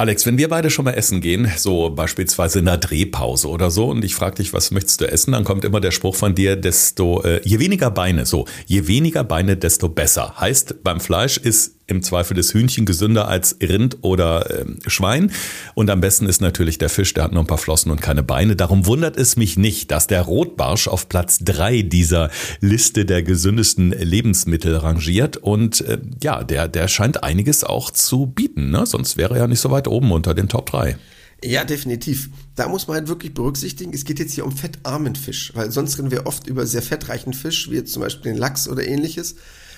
Alex, 0.00 0.26
wenn 0.26 0.38
wir 0.38 0.48
beide 0.48 0.70
schon 0.70 0.84
mal 0.84 0.92
essen 0.92 1.20
gehen, 1.20 1.50
so 1.56 1.90
beispielsweise 1.90 2.60
in 2.60 2.68
einer 2.68 2.78
Drehpause 2.78 3.48
oder 3.48 3.68
so, 3.72 3.86
und 3.86 4.04
ich 4.04 4.14
frage 4.14 4.36
dich, 4.36 4.52
was 4.52 4.70
möchtest 4.70 5.00
du 5.00 5.10
essen, 5.10 5.32
dann 5.32 5.42
kommt 5.42 5.64
immer 5.64 5.80
der 5.80 5.90
Spruch 5.90 6.14
von 6.14 6.36
dir, 6.36 6.54
desto, 6.54 7.20
äh, 7.24 7.40
je 7.42 7.58
weniger 7.58 7.90
Beine, 7.90 8.24
so, 8.24 8.46
je 8.66 8.86
weniger 8.86 9.24
Beine, 9.24 9.56
desto 9.56 9.88
besser. 9.88 10.38
Heißt, 10.38 10.84
beim 10.84 11.00
Fleisch 11.00 11.36
ist 11.36 11.77
im 11.88 12.02
Zweifel 12.02 12.34
das 12.34 12.54
Hühnchen 12.54 12.86
gesünder 12.86 13.28
als 13.28 13.56
Rind 13.60 13.98
oder 14.02 14.50
äh, 14.50 14.66
Schwein. 14.86 15.32
Und 15.74 15.90
am 15.90 16.00
besten 16.00 16.26
ist 16.26 16.40
natürlich 16.40 16.78
der 16.78 16.88
Fisch, 16.90 17.14
der 17.14 17.24
hat 17.24 17.32
nur 17.32 17.42
ein 17.42 17.46
paar 17.46 17.58
Flossen 17.58 17.90
und 17.90 18.00
keine 18.00 18.22
Beine. 18.22 18.54
Darum 18.54 18.86
wundert 18.86 19.16
es 19.16 19.36
mich 19.36 19.56
nicht, 19.56 19.90
dass 19.90 20.06
der 20.06 20.22
Rotbarsch 20.22 20.86
auf 20.86 21.08
Platz 21.08 21.38
drei 21.40 21.82
dieser 21.82 22.30
Liste 22.60 23.04
der 23.04 23.22
gesündesten 23.22 23.90
Lebensmittel 23.90 24.76
rangiert. 24.76 25.38
Und 25.38 25.80
äh, 25.80 25.98
ja, 26.22 26.44
der, 26.44 26.68
der 26.68 26.88
scheint 26.88 27.24
einiges 27.24 27.64
auch 27.64 27.90
zu 27.90 28.26
bieten. 28.26 28.70
Ne? 28.70 28.86
Sonst 28.86 29.16
wäre 29.16 29.34
er 29.34 29.40
ja 29.40 29.46
nicht 29.46 29.60
so 29.60 29.70
weit 29.70 29.88
oben 29.88 30.12
unter 30.12 30.34
den 30.34 30.48
Top 30.48 30.70
drei. 30.70 30.96
Ja, 31.42 31.64
definitiv. 31.64 32.30
Da 32.56 32.68
muss 32.68 32.88
man 32.88 32.96
halt 32.96 33.08
wirklich 33.08 33.32
berücksichtigen, 33.32 33.92
es 33.94 34.04
geht 34.04 34.18
jetzt 34.18 34.34
hier 34.34 34.44
um 34.44 34.50
fettarmen 34.50 35.14
Fisch, 35.14 35.52
weil 35.54 35.70
sonst 35.70 35.96
reden 35.98 36.10
wir 36.10 36.26
oft 36.26 36.48
über 36.48 36.66
sehr 36.66 36.82
fettreichen 36.82 37.32
Fisch, 37.32 37.70
wie 37.70 37.76
jetzt 37.76 37.92
zum 37.92 38.02
Beispiel 38.02 38.32
den 38.32 38.38
Lachs 38.38 38.68
oder 38.68 38.86
ähnliches, 38.86 39.36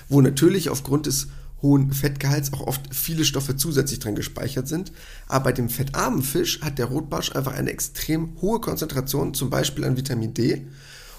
wo 0.09 0.21
natürlich 0.21 0.69
aufgrund 0.69 1.05
des 1.05 1.27
hohen 1.61 1.91
Fettgehalts 1.91 2.53
auch 2.53 2.61
oft 2.61 2.81
viele 2.93 3.25
Stoffe 3.25 3.55
zusätzlich 3.55 3.99
drin 3.99 4.15
gespeichert 4.15 4.67
sind. 4.67 4.91
Aber 5.27 5.45
bei 5.45 5.51
dem 5.51 5.69
fettarmen 5.69 6.21
Fisch 6.21 6.61
hat 6.61 6.79
der 6.79 6.85
Rotbarsch 6.85 7.35
einfach 7.35 7.53
eine 7.53 7.69
extrem 7.69 8.41
hohe 8.41 8.59
Konzentration, 8.59 9.33
zum 9.33 9.49
Beispiel 9.49 9.83
an 9.85 9.97
Vitamin 9.97 10.33
D. 10.33 10.65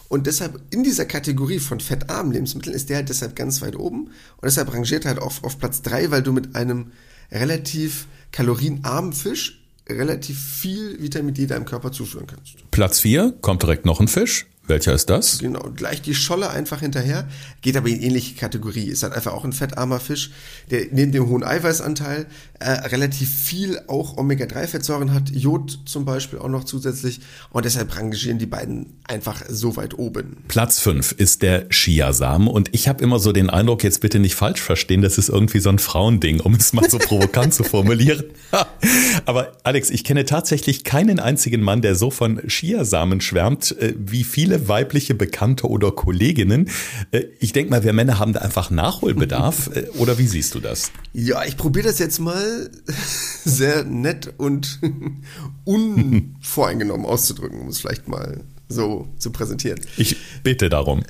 Und 0.09 0.27
deshalb 0.27 0.61
in 0.71 0.85
dieser 0.85 1.07
Kategorie 1.07 1.59
von 1.59 1.81
fettarmen 1.81 2.33
Lebensmitteln 2.33 2.75
ist 2.75 2.91
der 2.91 2.99
halt 2.99 3.09
deshalb 3.09 3.35
ganz 3.35 3.63
weit 3.63 3.77
oben. 3.77 4.09
Und 4.09 4.45
deshalb 4.45 4.73
rangiert 4.73 5.05
er 5.05 5.13
halt 5.13 5.23
auf, 5.23 5.43
auf 5.45 5.59
Platz 5.59 5.81
3, 5.83 6.11
weil 6.11 6.23
du 6.23 6.33
mit 6.33 6.55
einem 6.55 6.93
relativ 7.31 8.07
kalorienarmen 8.31 9.13
Fisch 9.13 9.63
relativ 9.89 10.39
viel 10.39 11.01
Vitamin 11.03 11.35
D 11.35 11.47
deinem 11.47 11.65
Körper 11.65 11.93
zuführen 11.93 12.27
kannst. 12.27 12.57
Platz 12.71 13.01
4 13.01 13.35
kommt 13.41 13.63
direkt 13.63 13.85
noch 13.87 14.01
ein 14.01 14.09
Fisch. 14.09 14.47
Welcher 14.67 14.93
ist 14.93 15.11
das? 15.11 15.41
Genau, 15.41 15.71
gleich 15.75 16.03
die 16.03 16.15
Scholle 16.15 16.51
einfach 16.51 16.81
hinterher, 16.81 17.29
geht 17.63 17.77
aber 17.77 17.89
in 17.89 18.01
ähnliche 18.01 18.37
Kategorie. 18.37 18.85
Ist 18.85 19.03
halt 19.03 19.13
einfach 19.13 19.33
auch 19.33 19.45
ein 19.45 19.53
fettarmer 19.53 19.99
Fisch, 19.99 20.31
der 20.71 20.87
neben 20.93 21.11
dem 21.11 21.29
hohen 21.29 21.43
Eiweißanteil 21.43 22.27
äh, 22.61 22.71
relativ 22.71 23.29
viel 23.29 23.81
auch 23.89 24.17
Omega-3-Fettsäuren 24.17 25.13
hat, 25.13 25.31
Jod 25.31 25.81
zum 25.85 26.05
Beispiel 26.05 26.39
auch 26.39 26.49
noch 26.49 26.63
zusätzlich 26.63 27.21
und 27.51 27.65
deshalb 27.65 27.97
rangieren 27.97 28.39
die 28.39 28.47
beiden 28.47 29.01
einfach 29.09 29.43
so 29.49 29.77
weit 29.77 29.99
oben. 29.99 30.45
Platz 30.47 30.79
5 30.79 31.13
ist 31.13 31.43
der 31.43 31.69
Chiasamen 31.69 32.47
und 32.47 32.69
ich 32.73 32.87
habe 32.87 33.03
immer 33.03 33.19
so 33.19 33.33
den 33.33 33.51
Eindruck, 33.51 33.83
jetzt 33.83 34.01
bitte 34.01 34.21
nicht 34.21 34.37
falsch 34.37 34.61
verstehen, 34.61 35.03
das 35.03 35.19
ist 35.19 35.29
irgendwie 35.29 35.59
so 35.59 35.71
ein 35.71 35.81
Frauending, 35.81 36.39
um 36.41 36.55
es 36.55 36.73
mal 36.73 36.89
so 36.89 36.99
provokant 37.01 37.53
zu 37.53 37.65
formulieren. 37.65 38.25
aber 39.27 39.57
Alex, 39.65 39.91
ich 39.91 40.05
kenne 40.05 40.25
tatsächlich 40.25 40.85
keinen 40.85 41.19
einzigen 41.19 41.63
Mann, 41.63 41.83
der 41.83 41.97
so 41.97 42.13
von 42.13 42.41
Chiasamen 42.47 43.21
schwärmt, 43.21 43.77
äh, 43.79 43.95
wie 43.99 44.23
viele 44.23 44.52
viele 44.53 44.69
weibliche 44.69 45.15
Bekannte 45.15 45.69
oder 45.69 45.93
Kolleginnen. 45.93 46.71
Äh, 47.11 47.25
ich 47.41 47.53
denke 47.53 47.71
mal, 47.71 47.85
wir 47.85 47.93
Männer 47.93 48.19
haben 48.19 48.33
da 48.33 48.41
einfach 48.41 48.71
Nachholbedarf. 48.71 49.53
Äh, 49.73 49.89
oder 49.97 50.19
wie 50.19 50.27
siehst 50.27 50.55
du 50.55 50.61
das? 50.61 50.91
Ja, 51.13 51.45
ich 51.45 51.57
probiere 51.57 51.87
das 51.87 51.99
jetzt 51.99 52.19
mal 52.19 52.71
sehr 53.45 53.85
nett 53.85 54.35
und 54.37 54.81
unvoreingenommen 55.65 57.07
auszudrücken, 57.07 57.61
um 57.61 57.69
es 57.69 57.81
vielleicht 57.81 58.09
mal 58.09 58.41
so 58.69 59.09
zu 59.19 59.31
präsentieren. 59.31 59.81
Ich 59.97 60.17
bitte 60.43 60.69
darum. 60.69 61.05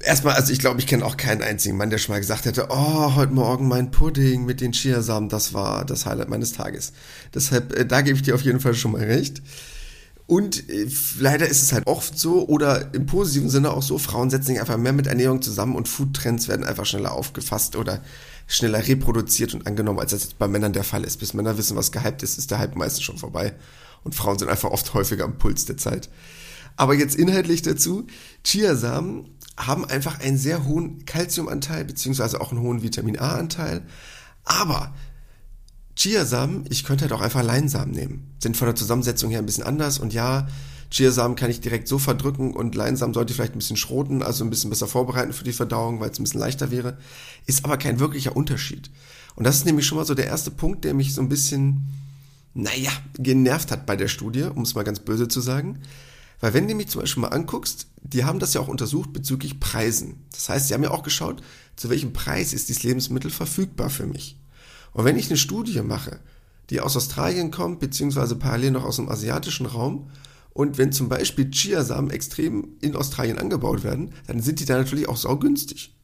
Erstmal, 0.00 0.34
also 0.34 0.52
ich 0.52 0.58
glaube, 0.58 0.80
ich 0.80 0.86
kenne 0.86 1.04
auch 1.04 1.16
keinen 1.16 1.42
einzigen 1.42 1.76
Mann, 1.76 1.90
der 1.90 1.98
schon 1.98 2.14
mal 2.14 2.20
gesagt 2.20 2.44
hätte, 2.44 2.66
oh, 2.70 3.14
heute 3.14 3.32
Morgen 3.32 3.68
mein 3.68 3.90
Pudding 3.90 4.44
mit 4.44 4.60
den 4.60 4.72
Chiasamen, 4.72 5.28
das 5.28 5.54
war 5.54 5.84
das 5.84 6.06
Highlight 6.06 6.28
meines 6.28 6.52
Tages. 6.52 6.92
Deshalb, 7.34 7.78
äh, 7.78 7.86
da 7.86 8.02
gebe 8.02 8.16
ich 8.16 8.22
dir 8.22 8.34
auf 8.34 8.42
jeden 8.42 8.60
Fall 8.60 8.74
schon 8.74 8.92
mal 8.92 9.04
recht. 9.04 9.40
Und 10.30 10.70
äh, 10.70 10.86
leider 11.18 11.48
ist 11.48 11.60
es 11.60 11.72
halt 11.72 11.88
oft 11.88 12.16
so, 12.16 12.46
oder 12.46 12.94
im 12.94 13.04
positiven 13.04 13.50
Sinne 13.50 13.72
auch 13.72 13.82
so, 13.82 13.98
Frauen 13.98 14.30
setzen 14.30 14.46
sich 14.46 14.60
einfach 14.60 14.76
mehr 14.76 14.92
mit 14.92 15.08
Ernährung 15.08 15.42
zusammen 15.42 15.74
und 15.74 15.88
Foodtrends 15.88 16.46
werden 16.46 16.64
einfach 16.64 16.86
schneller 16.86 17.10
aufgefasst 17.10 17.74
oder 17.74 18.00
schneller 18.46 18.86
reproduziert 18.86 19.54
und 19.54 19.66
angenommen, 19.66 19.98
als 19.98 20.12
das 20.12 20.34
bei 20.34 20.46
Männern 20.46 20.72
der 20.72 20.84
Fall 20.84 21.02
ist. 21.02 21.16
Bis 21.16 21.34
Männer 21.34 21.58
wissen, 21.58 21.76
was 21.76 21.90
gehypt 21.90 22.22
ist, 22.22 22.38
ist 22.38 22.52
der 22.52 22.60
Hype 22.60 22.76
meistens 22.76 23.02
schon 23.02 23.18
vorbei. 23.18 23.56
Und 24.04 24.14
Frauen 24.14 24.38
sind 24.38 24.48
einfach 24.48 24.70
oft 24.70 24.94
häufiger 24.94 25.24
am 25.24 25.36
Puls 25.36 25.64
der 25.64 25.78
Zeit. 25.78 26.08
Aber 26.76 26.94
jetzt 26.94 27.16
inhaltlich 27.16 27.62
dazu, 27.62 28.06
Chiasamen 28.44 29.36
haben 29.56 29.84
einfach 29.84 30.20
einen 30.20 30.38
sehr 30.38 30.64
hohen 30.64 31.06
Kalziumanteil, 31.06 31.84
beziehungsweise 31.84 32.40
auch 32.40 32.52
einen 32.52 32.60
hohen 32.60 32.84
Vitamin 32.84 33.18
A-Anteil. 33.18 33.82
Aber 34.44 34.94
Chiasamen, 36.00 36.64
ich 36.70 36.84
könnte 36.84 37.02
halt 37.02 37.12
auch 37.12 37.20
einfach 37.20 37.42
Leinsamen 37.42 37.90
nehmen. 37.90 38.34
Sind 38.38 38.56
von 38.56 38.64
der 38.64 38.74
Zusammensetzung 38.74 39.28
her 39.28 39.38
ein 39.38 39.44
bisschen 39.44 39.64
anders 39.64 39.98
und 39.98 40.14
ja, 40.14 40.48
Chiasamen 40.90 41.36
kann 41.36 41.50
ich 41.50 41.60
direkt 41.60 41.88
so 41.88 41.98
verdrücken 41.98 42.54
und 42.54 42.74
Leinsamen 42.74 43.12
sollte 43.12 43.32
ich 43.32 43.36
vielleicht 43.36 43.54
ein 43.54 43.58
bisschen 43.58 43.76
schroten, 43.76 44.22
also 44.22 44.42
ein 44.42 44.48
bisschen 44.48 44.70
besser 44.70 44.86
vorbereiten 44.86 45.34
für 45.34 45.44
die 45.44 45.52
Verdauung, 45.52 46.00
weil 46.00 46.08
es 46.08 46.18
ein 46.18 46.22
bisschen 46.22 46.40
leichter 46.40 46.70
wäre. 46.70 46.96
Ist 47.44 47.66
aber 47.66 47.76
kein 47.76 48.00
wirklicher 48.00 48.34
Unterschied. 48.34 48.90
Und 49.36 49.44
das 49.44 49.56
ist 49.56 49.66
nämlich 49.66 49.84
schon 49.84 49.98
mal 49.98 50.06
so 50.06 50.14
der 50.14 50.24
erste 50.24 50.50
Punkt, 50.50 50.86
der 50.86 50.94
mich 50.94 51.12
so 51.12 51.20
ein 51.20 51.28
bisschen, 51.28 51.84
naja, 52.54 52.92
genervt 53.18 53.70
hat 53.70 53.84
bei 53.84 53.94
der 53.94 54.08
Studie, 54.08 54.44
um 54.44 54.62
es 54.62 54.74
mal 54.74 54.84
ganz 54.84 55.00
böse 55.00 55.28
zu 55.28 55.42
sagen. 55.42 55.80
Weil 56.40 56.54
wenn 56.54 56.66
du 56.66 56.74
mich 56.74 56.88
zum 56.88 57.02
Beispiel 57.02 57.20
mal 57.20 57.28
anguckst, 57.28 57.88
die 58.02 58.24
haben 58.24 58.38
das 58.38 58.54
ja 58.54 58.62
auch 58.62 58.68
untersucht 58.68 59.12
bezüglich 59.12 59.60
Preisen. 59.60 60.24
Das 60.32 60.48
heißt, 60.48 60.68
sie 60.68 60.72
haben 60.72 60.82
ja 60.82 60.92
auch 60.92 61.02
geschaut, 61.02 61.42
zu 61.76 61.90
welchem 61.90 62.14
Preis 62.14 62.54
ist 62.54 62.70
dieses 62.70 62.84
Lebensmittel 62.84 63.30
verfügbar 63.30 63.90
für 63.90 64.06
mich. 64.06 64.39
Und 64.92 65.04
wenn 65.04 65.18
ich 65.18 65.28
eine 65.28 65.36
Studie 65.36 65.80
mache, 65.82 66.20
die 66.70 66.80
aus 66.80 66.96
Australien 66.96 67.50
kommt, 67.50 67.80
beziehungsweise 67.80 68.36
parallel 68.36 68.72
noch 68.72 68.84
aus 68.84 68.96
dem 68.96 69.08
asiatischen 69.08 69.66
Raum, 69.66 70.10
und 70.52 70.78
wenn 70.78 70.92
zum 70.92 71.08
Beispiel 71.08 71.50
Chiasamen 71.50 72.10
extrem 72.10 72.76
in 72.80 72.96
Australien 72.96 73.38
angebaut 73.38 73.84
werden, 73.84 74.12
dann 74.26 74.40
sind 74.40 74.60
die 74.60 74.64
da 74.64 74.76
natürlich 74.76 75.08
auch 75.08 75.16
saugünstig. 75.16 75.94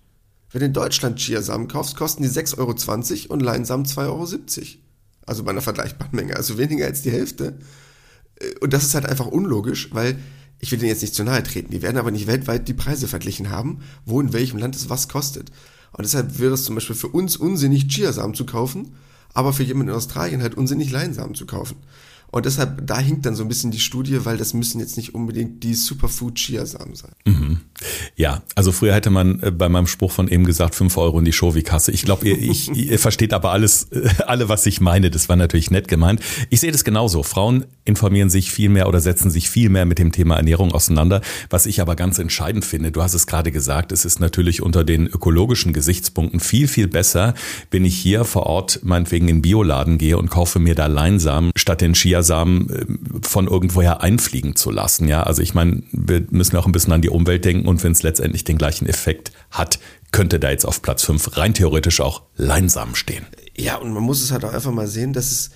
Wenn 0.50 0.60
du 0.60 0.66
in 0.66 0.72
Deutschland 0.72 1.18
Chiasamen 1.18 1.68
kaufst, 1.68 1.96
kosten 1.96 2.22
die 2.22 2.28
6,20 2.28 2.58
Euro 2.58 3.34
und 3.34 3.40
Leinsamen 3.40 3.86
2,70 3.86 3.98
Euro. 4.06 4.26
Also 5.26 5.42
bei 5.42 5.50
einer 5.50 5.62
vergleichbaren 5.62 6.14
Menge, 6.14 6.36
also 6.36 6.56
weniger 6.56 6.86
als 6.86 7.02
die 7.02 7.10
Hälfte. 7.10 7.58
Äh, 8.36 8.54
und 8.60 8.72
das 8.72 8.84
ist 8.84 8.94
halt 8.94 9.06
einfach 9.06 9.26
unlogisch, 9.26 9.92
weil 9.92 10.18
ich 10.60 10.70
will 10.70 10.78
denen 10.78 10.90
jetzt 10.90 11.02
nicht 11.02 11.14
zu 11.14 11.24
nahe 11.24 11.42
treten. 11.42 11.70
Die 11.70 11.82
werden 11.82 11.98
aber 11.98 12.10
nicht 12.12 12.26
weltweit 12.26 12.68
die 12.68 12.74
Preise 12.74 13.08
verglichen 13.08 13.50
haben, 13.50 13.80
wo 14.04 14.20
in 14.20 14.32
welchem 14.32 14.58
Land 14.58 14.76
es 14.76 14.88
was 14.88 15.08
kostet. 15.08 15.50
Und 15.96 16.04
deshalb 16.04 16.38
wäre 16.38 16.54
es 16.54 16.64
zum 16.64 16.74
Beispiel 16.74 16.94
für 16.94 17.08
uns 17.08 17.36
unsinnig, 17.38 17.88
Chiasamen 17.88 18.34
zu 18.34 18.44
kaufen, 18.44 18.94
aber 19.32 19.54
für 19.54 19.62
jemanden 19.62 19.90
in 19.90 19.96
Australien 19.96 20.42
halt 20.42 20.54
unsinnig, 20.54 20.90
Leinsamen 20.90 21.34
zu 21.34 21.46
kaufen. 21.46 21.76
Und 22.30 22.44
deshalb, 22.44 22.86
da 22.86 22.98
hinkt 22.98 23.24
dann 23.24 23.34
so 23.34 23.42
ein 23.44 23.48
bisschen 23.48 23.70
die 23.70 23.78
Studie, 23.78 24.24
weil 24.24 24.36
das 24.36 24.52
müssen 24.52 24.80
jetzt 24.80 24.96
nicht 24.96 25.14
unbedingt 25.14 25.62
die 25.62 25.74
Superfood-Chiasamen 25.74 26.94
sein. 26.94 27.12
Mhm. 27.24 27.60
Ja, 28.16 28.42
also 28.54 28.72
früher 28.72 28.94
hätte 28.94 29.10
man 29.10 29.40
äh, 29.40 29.50
bei 29.50 29.68
meinem 29.68 29.86
Spruch 29.86 30.12
von 30.12 30.28
eben 30.28 30.44
gesagt, 30.44 30.74
fünf 30.74 30.96
Euro 30.96 31.18
in 31.18 31.24
die 31.24 31.32
Shovi-Kasse. 31.32 31.92
Ich 31.92 32.02
glaube, 32.02 32.26
ihr, 32.28 32.38
ich, 32.38 32.68
ihr 32.74 32.98
versteht 32.98 33.32
aber 33.32 33.52
alles, 33.52 33.84
äh, 33.92 34.08
alle, 34.26 34.48
was 34.48 34.66
ich 34.66 34.80
meine. 34.80 35.10
Das 35.10 35.28
war 35.28 35.36
natürlich 35.36 35.70
nett 35.70 35.88
gemeint. 35.88 36.20
Ich 36.50 36.60
sehe 36.60 36.72
das 36.72 36.84
genauso. 36.84 37.22
Frauen 37.22 37.64
informieren 37.84 38.30
sich 38.30 38.50
viel 38.50 38.68
mehr 38.68 38.88
oder 38.88 39.00
setzen 39.00 39.30
sich 39.30 39.48
viel 39.48 39.68
mehr 39.68 39.84
mit 39.84 39.98
dem 39.98 40.12
Thema 40.12 40.36
Ernährung 40.36 40.72
auseinander. 40.72 41.20
Was 41.50 41.66
ich 41.66 41.80
aber 41.80 41.96
ganz 41.96 42.18
entscheidend 42.18 42.64
finde, 42.64 42.92
du 42.92 43.02
hast 43.02 43.14
es 43.14 43.26
gerade 43.26 43.52
gesagt, 43.52 43.92
es 43.92 44.04
ist 44.04 44.20
natürlich 44.20 44.62
unter 44.62 44.84
den 44.84 45.06
ökologischen 45.06 45.72
Gesichtspunkten 45.72 46.40
viel, 46.40 46.68
viel 46.68 46.88
besser, 46.88 47.34
wenn 47.70 47.84
ich 47.84 47.96
hier 47.96 48.24
vor 48.24 48.44
Ort 48.44 48.80
meinetwegen 48.82 49.28
in 49.28 49.42
Bioladen 49.42 49.98
gehe 49.98 50.18
und 50.18 50.30
kaufe 50.30 50.58
mir 50.58 50.74
da 50.74 50.86
Leinsamen 50.86 51.52
statt 51.56 51.80
den 51.80 51.92
Chia 51.92 52.15
Chiasamen 52.16 52.70
äh, 52.70 53.26
von 53.26 53.46
irgendwoher 53.46 54.02
einfliegen 54.02 54.56
zu 54.56 54.70
lassen. 54.70 55.08
Ja, 55.08 55.22
also 55.22 55.42
ich 55.42 55.54
meine, 55.54 55.82
wir 55.92 56.24
müssen 56.30 56.56
auch 56.56 56.66
ein 56.66 56.72
bisschen 56.72 56.92
an 56.92 57.02
die 57.02 57.10
Umwelt 57.10 57.44
denken 57.44 57.68
und 57.68 57.82
wenn 57.82 57.92
es 57.92 58.02
letztendlich 58.02 58.44
den 58.44 58.58
gleichen 58.58 58.86
Effekt 58.86 59.32
hat, 59.50 59.78
könnte 60.12 60.40
da 60.40 60.50
jetzt 60.50 60.64
auf 60.64 60.82
Platz 60.82 61.02
5 61.04 61.36
rein 61.36 61.54
theoretisch 61.54 62.00
auch 62.00 62.22
Leinsamen 62.36 62.94
stehen. 62.94 63.26
Ja, 63.56 63.76
und 63.76 63.92
man 63.92 64.02
muss 64.02 64.22
es 64.22 64.32
halt 64.32 64.44
auch 64.44 64.52
einfach 64.52 64.72
mal 64.72 64.86
sehen, 64.86 65.12
dass 65.12 65.32
es 65.32 65.50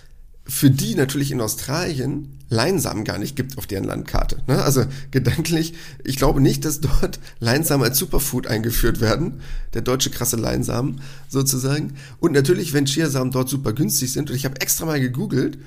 für 0.44 0.70
die 0.70 0.94
natürlich 0.94 1.30
in 1.30 1.40
Australien 1.40 2.38
Leinsamen 2.48 3.04
gar 3.04 3.18
nicht 3.18 3.36
gibt 3.36 3.56
auf 3.56 3.68
deren 3.68 3.84
Landkarte. 3.84 4.42
Ne? 4.48 4.60
Also 4.60 4.84
gedanklich, 5.12 5.74
ich 6.02 6.16
glaube 6.16 6.40
nicht, 6.40 6.64
dass 6.64 6.80
dort 6.80 7.20
Leinsamen 7.38 7.86
als 7.86 7.98
Superfood 7.98 8.48
eingeführt 8.48 9.00
werden, 9.00 9.40
der 9.74 9.82
deutsche 9.82 10.10
krasse 10.10 10.36
Leinsamen 10.36 11.00
sozusagen. 11.28 11.94
Und 12.18 12.32
natürlich, 12.32 12.72
wenn 12.72 12.86
Chiasamen 12.86 13.30
dort 13.30 13.48
super 13.48 13.72
günstig 13.72 14.12
sind, 14.12 14.30
und 14.30 14.36
ich 14.36 14.44
habe 14.44 14.60
extra 14.60 14.84
mal 14.86 15.00
gegoogelt 15.00 15.58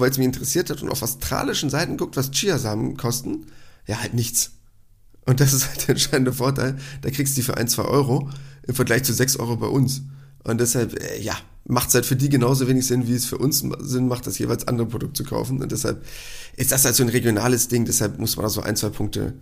weil 0.00 0.10
es 0.10 0.18
mich 0.18 0.26
interessiert 0.26 0.70
hat 0.70 0.82
und 0.82 0.90
auf 0.90 1.02
australischen 1.02 1.70
Seiten 1.70 1.96
guckt, 1.96 2.16
was 2.16 2.30
Chiasamen 2.30 2.96
kosten, 2.96 3.46
ja, 3.86 4.00
halt 4.00 4.14
nichts. 4.14 4.52
Und 5.26 5.40
das 5.40 5.52
ist 5.52 5.68
halt 5.68 5.82
der 5.82 5.90
entscheidende 5.90 6.32
Vorteil. 6.32 6.76
Da 7.02 7.10
kriegst 7.10 7.36
du 7.36 7.40
die 7.40 7.44
für 7.44 7.56
ein, 7.56 7.68
zwei 7.68 7.84
Euro 7.84 8.28
im 8.66 8.74
Vergleich 8.74 9.04
zu 9.04 9.12
sechs 9.12 9.36
Euro 9.36 9.56
bei 9.56 9.66
uns. 9.66 10.02
Und 10.42 10.60
deshalb, 10.60 11.00
äh, 11.02 11.20
ja, 11.20 11.36
macht 11.66 11.88
es 11.88 11.94
halt 11.94 12.06
für 12.06 12.16
die 12.16 12.28
genauso 12.28 12.68
wenig 12.68 12.86
Sinn, 12.86 13.06
wie 13.06 13.14
es 13.14 13.24
für 13.24 13.38
uns 13.38 13.64
Sinn 13.80 14.08
macht, 14.08 14.26
das 14.26 14.38
jeweils 14.38 14.68
andere 14.68 14.86
Produkt 14.86 15.16
zu 15.16 15.24
kaufen. 15.24 15.62
Und 15.62 15.72
deshalb 15.72 16.04
ist 16.56 16.72
das 16.72 16.84
halt 16.84 16.94
so 16.94 17.02
ein 17.02 17.08
regionales 17.08 17.68
Ding. 17.68 17.86
Deshalb 17.86 18.18
muss 18.18 18.36
man 18.36 18.44
da 18.44 18.50
so 18.50 18.60
ein, 18.60 18.76
zwei 18.76 18.90
Punkte 18.90 19.34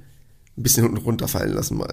ein 0.56 0.62
bisschen 0.62 0.85
unten 0.85 0.99
runterfallen 0.99 1.52
lassen 1.52 1.78
mal. 1.78 1.92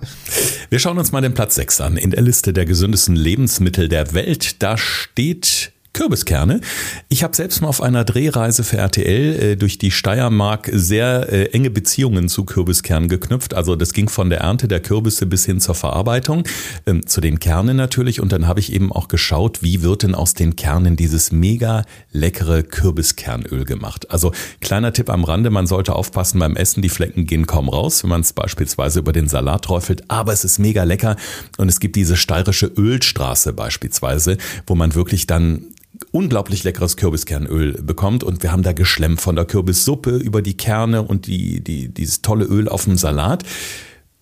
Wir 0.70 0.80
schauen 0.80 0.98
uns 0.98 1.12
mal 1.12 1.22
den 1.22 1.34
Platz 1.34 1.56
6 1.56 1.82
an. 1.82 1.98
In 1.98 2.12
der 2.12 2.22
Liste 2.22 2.54
der 2.54 2.66
gesündesten 2.66 3.16
Lebensmittel 3.16 3.88
der 3.88 4.14
Welt, 4.14 4.62
da 4.62 4.78
steht 4.78 5.72
Kürbiskerne. 5.94 6.62
Ich 7.10 7.24
habe 7.24 7.36
selbst 7.36 7.62
mal 7.62 7.68
auf 7.68 7.82
einer 7.82 8.04
Drehreise 8.04 8.64
für 8.64 8.78
RTL 8.78 9.36
äh, 9.36 9.56
durch 9.58 9.78
die 9.78 9.92
Steiermark 9.92 10.70
sehr 10.72 11.32
äh, 11.32 11.46
enge 11.48 11.70
Beziehungen 11.70 12.30
zu 12.30 12.46
Kürbiskernen 12.46 13.10
geknüpft. 13.10 13.54
Also 13.54 13.76
das 13.76 13.94
ging 13.94 14.08
von 14.08 14.30
der 14.30 14.42
Ernte 14.42 14.68
der 14.68 14.80
Kürbisse 14.80 15.26
bis 15.26 15.46
hin 15.46 15.60
zur 15.60 15.76
Verarbeitung, 15.76 16.44
ähm, 16.86 17.06
zu 17.06 17.22
den 17.22 17.40
Kernen 17.40 17.76
natürlich. 17.76 18.22
Und 18.22 18.32
dann 18.32 18.48
habe 18.48 18.60
ich 18.60 18.72
eben 18.72 18.92
auch 18.92 19.08
geschaut, 19.08 19.64
wie 19.64 19.82
wird 19.82 20.04
denn 20.04 20.16
aus 20.16 20.34
den 20.34 20.56
Kernen 20.56 20.96
dieses 20.96 21.32
mega 21.32 21.84
leckere 22.12 22.64
Kürbiskernöl 22.64 23.66
gemacht. 23.66 24.12
Also 24.12 24.32
kleiner 24.62 24.94
Tipp 24.94 25.10
am 25.10 25.24
Rande, 25.24 25.50
man 25.50 25.68
sollte 25.68 25.96
aufpassen 25.96 26.40
beim 26.40 26.56
Essen, 26.56 26.82
die 26.82 26.90
Flecken 26.90 27.26
gehen 27.26 27.48
kaum 27.48 27.68
raus, 27.68 28.04
wenn 28.04 28.10
man 28.10 28.22
es 28.22 28.34
beispielsweise 28.34 29.00
über 29.00 29.12
den 29.12 29.28
Salat 29.28 29.66
träufelt. 29.66 30.04
Aber 30.08 30.34
es 30.34 30.44
ist 30.44 30.60
mega 30.60 30.84
lecker 30.84 31.16
und 31.58 31.68
es 31.68 31.80
gibt 31.80 31.96
diese 31.96 32.16
steirische 32.16 32.68
Ölstraße 32.68 33.54
beispielsweise, 33.54 34.38
wo 34.68 34.76
man 34.76 34.96
wirklich 34.96 35.28
dann 35.28 35.64
unglaublich 36.12 36.64
leckeres 36.64 36.98
Kürbiskernöl 36.98 37.82
bekommt 37.82 38.24
und 38.24 38.44
wir 38.44 38.52
haben 38.52 38.64
da 38.64 38.74
geschlemmt 38.74 39.22
von 39.22 39.36
der 39.36 39.46
Kürbissuppe 39.46 40.18
über 40.18 40.42
die 40.42 40.58
Kerne 40.58 41.04
und 41.04 41.28
die, 41.28 41.62
die, 41.62 41.90
dieses 41.90 42.22
tolle 42.22 42.46
Öl 42.46 42.68
auf 42.68 42.86
dem 42.86 42.98
Salat. 42.98 43.44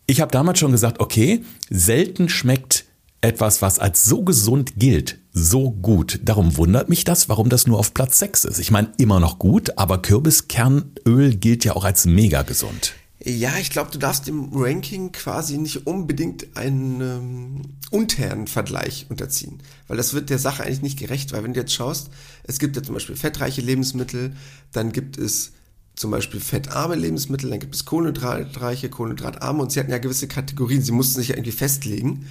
Ich 0.05 0.21
habe 0.21 0.31
damals 0.31 0.59
schon 0.59 0.71
gesagt, 0.71 0.99
okay, 0.99 1.43
selten 1.69 2.29
schmeckt 2.29 2.85
etwas, 3.21 3.61
was 3.61 3.79
als 3.79 4.05
so 4.05 4.23
gesund 4.23 4.73
gilt, 4.77 5.19
so 5.33 5.71
gut. 5.71 6.19
Darum 6.23 6.55
wundert 6.57 6.89
mich 6.89 7.03
das, 7.03 7.29
warum 7.29 7.49
das 7.49 7.67
nur 7.67 7.79
auf 7.79 7.93
Platz 7.93 8.19
6 8.19 8.45
ist. 8.45 8.59
Ich 8.59 8.71
meine, 8.71 8.91
immer 8.97 9.19
noch 9.19 9.39
gut, 9.39 9.77
aber 9.77 10.01
Kürbiskernöl 10.01 11.35
gilt 11.35 11.65
ja 11.65 11.75
auch 11.75 11.83
als 11.83 12.05
mega 12.05 12.43
gesund. 12.43 12.93
Ja, 13.23 13.57
ich 13.57 13.71
glaube, 13.71 13.89
du 13.89 13.97
darfst 13.97 14.27
dem 14.27 14.49
Ranking 14.53 15.11
quasi 15.11 15.57
nicht 15.57 15.87
unbedingt 15.87 16.55
einen 16.55 17.01
ähm, 17.01 17.61
unteren 17.89 18.45
Vergleich 18.45 19.07
unterziehen, 19.09 19.59
weil 19.87 19.97
das 19.97 20.13
wird 20.13 20.29
der 20.29 20.37
Sache 20.37 20.63
eigentlich 20.63 20.83
nicht 20.83 20.99
gerecht, 20.99 21.31
weil 21.31 21.43
wenn 21.43 21.53
du 21.53 21.59
jetzt 21.59 21.73
schaust, 21.73 22.11
es 22.43 22.59
gibt 22.59 22.75
ja 22.75 22.83
zum 22.83 22.93
Beispiel 22.93 23.15
fettreiche 23.15 23.61
Lebensmittel, 23.61 24.35
dann 24.71 24.91
gibt 24.91 25.17
es 25.17 25.53
zum 25.95 26.11
Beispiel 26.11 26.39
fettarme 26.39 26.93
Lebensmittel, 26.93 27.49
dann 27.49 27.59
gibt 27.59 27.73
es 27.73 27.85
kohlenhydratreiche, 27.85 28.89
kohlenhydratarme 28.89 29.63
und 29.63 29.71
sie 29.71 29.79
hatten 29.79 29.91
ja 29.91 29.97
gewisse 29.97 30.27
Kategorien, 30.27 30.83
sie 30.83 30.91
mussten 30.91 31.15
sich 31.15 31.29
ja 31.29 31.35
irgendwie 31.35 31.51
festlegen 31.51 32.27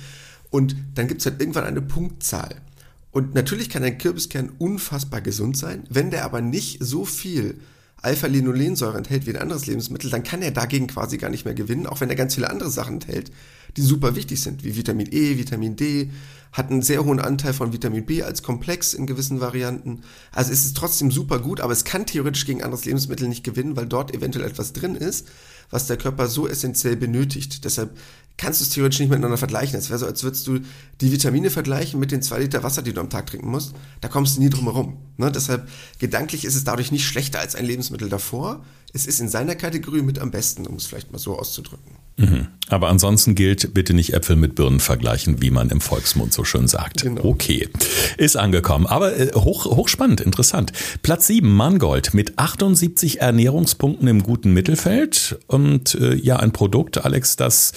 und 0.51 0.77
dann 0.95 1.09
gibt 1.09 1.21
es 1.21 1.27
halt 1.27 1.41
irgendwann 1.41 1.65
eine 1.65 1.83
Punktzahl. 1.83 2.63
Und 3.11 3.35
natürlich 3.35 3.71
kann 3.71 3.83
ein 3.83 3.99
Kürbiskern 3.99 4.53
unfassbar 4.59 5.21
gesund 5.21 5.57
sein, 5.57 5.83
wenn 5.91 6.13
der 6.13 6.25
aber 6.25 6.43
nicht 6.43 6.79
so 6.81 7.05
viel 7.05 7.59
Alpha-Linolensäure 8.07 8.97
enthält 8.97 9.27
wie 9.27 9.31
ein 9.31 9.43
anderes 9.43 9.67
Lebensmittel, 9.67 10.11
dann 10.11 10.23
kann 10.23 10.41
er 10.41 10.53
dagegen 10.53 10.87
quasi 10.87 11.19
gar 11.19 11.29
nicht 11.29 11.45
mehr 11.45 11.55
gewinnen, 11.55 11.87
auch 11.87 12.01
wenn 12.01 12.09
er 12.09 12.17
ganz 12.17 12.37
viele 12.37 12.49
andere 12.49 12.71
Sachen 12.71 12.95
enthält, 12.95 13.33
die 13.77 13.83
super 13.83 14.15
wichtig 14.15 14.41
sind, 14.41 14.65
wie 14.65 14.77
Vitamin 14.77 15.09
E, 15.11 15.37
Vitamin 15.39 15.77
D, 15.77 16.11
hat 16.53 16.71
einen 16.71 16.83
sehr 16.83 17.05
hohen 17.05 17.19
Anteil 17.19 17.53
von 17.53 17.73
Vitamin 17.73 18.07
B 18.07 18.23
als 18.23 18.43
Komplex 18.43 18.95
in 18.95 19.07
gewissen 19.07 19.41
Varianten. 19.41 20.03
Also 20.33 20.53
es 20.53 20.65
ist 20.65 20.77
trotzdem 20.77 21.11
super 21.11 21.41
gut, 21.41 21.61
aber 21.61 21.73
es 21.73 21.85
kann 21.85 22.07
theoretisch 22.07 22.47
gegen 22.47 22.63
anderes 22.63 22.85
Lebensmittel 22.85 23.29
nicht 23.29 23.45
gewinnen, 23.45 23.77
weil 23.77 23.87
dort 23.87 24.15
eventuell 24.15 24.47
etwas 24.47 24.73
drin 24.73 24.95
ist, 24.95 25.29
was 25.71 25.87
der 25.87 25.97
Körper 25.99 26.29
so 26.29 26.49
essentiell 26.49 26.97
benötigt. 26.97 27.65
Deshalb 27.65 27.99
kannst 28.37 28.61
du 28.61 28.65
es 28.65 28.71
theoretisch 28.71 29.01
nicht 29.01 29.09
miteinander 29.09 29.39
vergleichen. 29.39 29.79
Es 29.79 29.89
wäre 29.89 29.99
so, 29.99 30.07
als 30.07 30.23
würdest 30.23 30.47
du 30.47 30.61
die 31.01 31.13
Vitamine 31.13 31.51
vergleichen 31.51 31.99
mit 31.99 32.13
den 32.13 32.23
zwei 32.23 32.41
Liter 32.41 32.63
Wasser, 32.63 32.83
die 32.83 32.93
du 32.93 33.01
am 33.01 33.11
Tag 33.11 33.27
trinken 33.27 33.51
musst. 33.51 33.75
Da 34.01 34.09
kommst 34.09 34.37
du 34.37 34.43
nie 34.43 34.51
drum 34.51 34.65
herum. 34.65 34.97
Ne? 35.17 35.33
Deshalb, 35.33 35.69
gedanklich 35.99 36.45
ist 36.45 36.55
es 36.55 36.65
dadurch 36.65 36.93
nicht 36.93 37.07
schlechter 37.07 37.41
als 37.41 37.55
ein 37.55 37.65
Lebensmittel 37.65 38.09
davor. 38.09 38.65
Es 38.93 39.07
ist 39.07 39.21
in 39.21 39.29
seiner 39.29 39.55
Kategorie 39.55 40.03
mit 40.03 40.19
am 40.19 40.31
besten, 40.31 40.67
um 40.67 40.77
es 40.77 40.87
vielleicht 40.87 41.13
mal 41.13 41.19
so 41.19 41.39
auszudrücken. 41.39 41.97
Mhm. 42.19 42.47
Aber 42.69 42.89
ansonsten 42.89 43.35
gilt, 43.35 43.75
bitte 43.75 43.93
nicht 43.93 44.15
Äpfel 44.15 44.37
mit 44.37 44.55
Birnen 44.55 44.81
vergleichen, 44.81 45.43
wie 45.43 45.51
man 45.51 45.69
im 45.69 45.83
Volksmund 45.83 46.33
so 46.33 46.45
schön 46.45 46.67
sagt. 46.67 47.03
Genau. 47.03 47.25
Okay, 47.25 47.69
ist 48.17 48.37
angekommen. 48.37 48.87
Aber 48.87 49.17
äh, 49.19 49.33
hoch, 49.35 49.67
hochspannend, 49.67 50.21
interessant. 50.21 50.73
Platz 51.03 51.27
7, 51.27 51.47
Mangold 51.47 52.15
mit 52.15 52.39
78 52.39 53.21
Ernährungspunkten 53.21 54.09
im 54.09 54.23
guten 54.23 54.53
Mittelfeld. 54.53 55.39
Und 55.47 55.95
äh, 55.97 56.15
ja, 56.15 56.37
ein 56.37 56.53
Produkt, 56.53 57.05
Alex, 57.05 57.37
das 57.37 57.73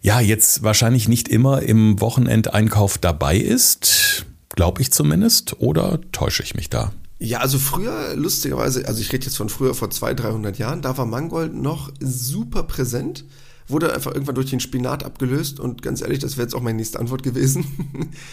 ja 0.00 0.20
jetzt 0.20 0.62
wahrscheinlich 0.62 1.08
nicht 1.08 1.28
immer 1.28 1.62
im 1.62 2.00
Wochenendeinkauf 2.00 2.98
dabei 2.98 3.36
ist. 3.36 4.26
Glaube 4.50 4.82
ich 4.82 4.92
zumindest. 4.92 5.60
Oder 5.60 6.00
täusche 6.12 6.42
ich 6.42 6.54
mich 6.54 6.70
da? 6.70 6.92
Ja, 7.22 7.40
also 7.40 7.58
früher, 7.58 8.16
lustigerweise, 8.16 8.88
also 8.88 9.00
ich 9.02 9.12
rede 9.12 9.26
jetzt 9.26 9.36
von 9.36 9.50
früher, 9.50 9.74
vor 9.74 9.90
200, 9.90 10.24
300 10.24 10.58
Jahren, 10.58 10.80
da 10.80 10.96
war 10.96 11.04
Mangold 11.04 11.54
noch 11.54 11.92
super 12.00 12.62
präsent, 12.62 13.26
wurde 13.68 13.92
einfach 13.92 14.14
irgendwann 14.14 14.36
durch 14.36 14.48
den 14.48 14.58
Spinat 14.58 15.04
abgelöst 15.04 15.60
und 15.60 15.82
ganz 15.82 16.00
ehrlich, 16.00 16.18
das 16.20 16.38
wäre 16.38 16.46
jetzt 16.46 16.54
auch 16.54 16.62
meine 16.62 16.78
nächste 16.78 16.98
Antwort 16.98 17.22
gewesen. 17.22 17.66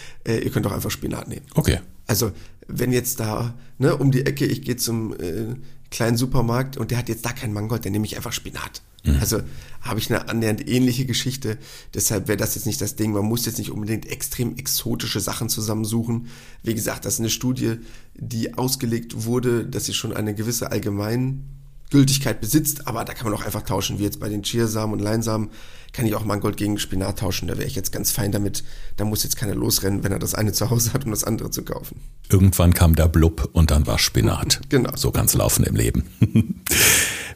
äh, 0.26 0.38
ihr 0.38 0.50
könnt 0.50 0.64
doch 0.64 0.72
einfach 0.72 0.90
Spinat 0.90 1.28
nehmen. 1.28 1.44
Okay. 1.54 1.80
Also, 2.06 2.32
wenn 2.66 2.90
jetzt 2.90 3.20
da, 3.20 3.54
ne, 3.76 3.94
um 3.94 4.10
die 4.10 4.24
Ecke, 4.24 4.46
ich 4.46 4.62
gehe 4.62 4.76
zum 4.76 5.12
äh, 5.12 5.54
kleinen 5.90 6.16
Supermarkt 6.16 6.78
und 6.78 6.90
der 6.90 6.96
hat 6.96 7.10
jetzt 7.10 7.26
da 7.26 7.32
keinen 7.32 7.52
Mangold, 7.52 7.84
dann 7.84 7.92
nehme 7.92 8.06
ich 8.06 8.16
einfach 8.16 8.32
Spinat. 8.32 8.82
Mhm. 9.14 9.20
Also 9.20 9.40
habe 9.80 10.00
ich 10.00 10.10
eine 10.10 10.28
annähernd 10.28 10.68
ähnliche 10.68 11.06
Geschichte. 11.06 11.58
Deshalb 11.94 12.28
wäre 12.28 12.36
das 12.36 12.54
jetzt 12.54 12.66
nicht 12.66 12.80
das 12.80 12.96
Ding. 12.96 13.12
Man 13.12 13.24
muss 13.24 13.46
jetzt 13.46 13.58
nicht 13.58 13.70
unbedingt 13.70 14.06
extrem 14.06 14.56
exotische 14.56 15.20
Sachen 15.20 15.48
zusammensuchen. 15.48 16.28
Wie 16.62 16.74
gesagt, 16.74 17.04
das 17.04 17.14
ist 17.14 17.20
eine 17.20 17.30
Studie, 17.30 17.76
die 18.14 18.54
ausgelegt 18.54 19.24
wurde, 19.24 19.64
dass 19.64 19.86
sie 19.86 19.94
schon 19.94 20.12
eine 20.12 20.34
gewisse 20.34 20.72
Allgemeingültigkeit 20.72 22.40
besitzt. 22.40 22.86
Aber 22.88 23.04
da 23.04 23.14
kann 23.14 23.30
man 23.30 23.38
auch 23.38 23.44
einfach 23.44 23.62
tauschen, 23.62 23.98
wie 23.98 24.04
jetzt 24.04 24.20
bei 24.20 24.28
den 24.28 24.42
Chiasamen 24.42 24.92
und 24.92 25.00
Leinsamen 25.00 25.50
kann 25.92 26.06
ich 26.06 26.14
auch 26.14 26.24
Mangold 26.24 26.56
gegen 26.56 26.78
Spinat 26.78 27.20
tauschen. 27.20 27.48
Da 27.48 27.56
wäre 27.56 27.66
ich 27.66 27.74
jetzt 27.74 27.92
ganz 27.92 28.10
fein 28.10 28.32
damit. 28.32 28.64
Da 28.96 29.04
muss 29.04 29.22
jetzt 29.22 29.36
keiner 29.36 29.54
losrennen, 29.54 30.04
wenn 30.04 30.12
er 30.12 30.18
das 30.18 30.34
eine 30.34 30.52
zu 30.52 30.70
Hause 30.70 30.92
hat, 30.92 31.04
um 31.04 31.12
das 31.12 31.24
andere 31.24 31.50
zu 31.50 31.62
kaufen. 31.62 32.00
Irgendwann 32.30 32.74
kam 32.74 32.94
der 32.94 33.08
Blub 33.08 33.48
und 33.52 33.70
dann 33.70 33.86
war 33.86 33.98
Spinat. 33.98 34.60
genau. 34.68 34.94
So 34.96 35.12
ganz 35.12 35.34
laufen 35.34 35.64
im 35.64 35.76
Leben. 35.76 36.04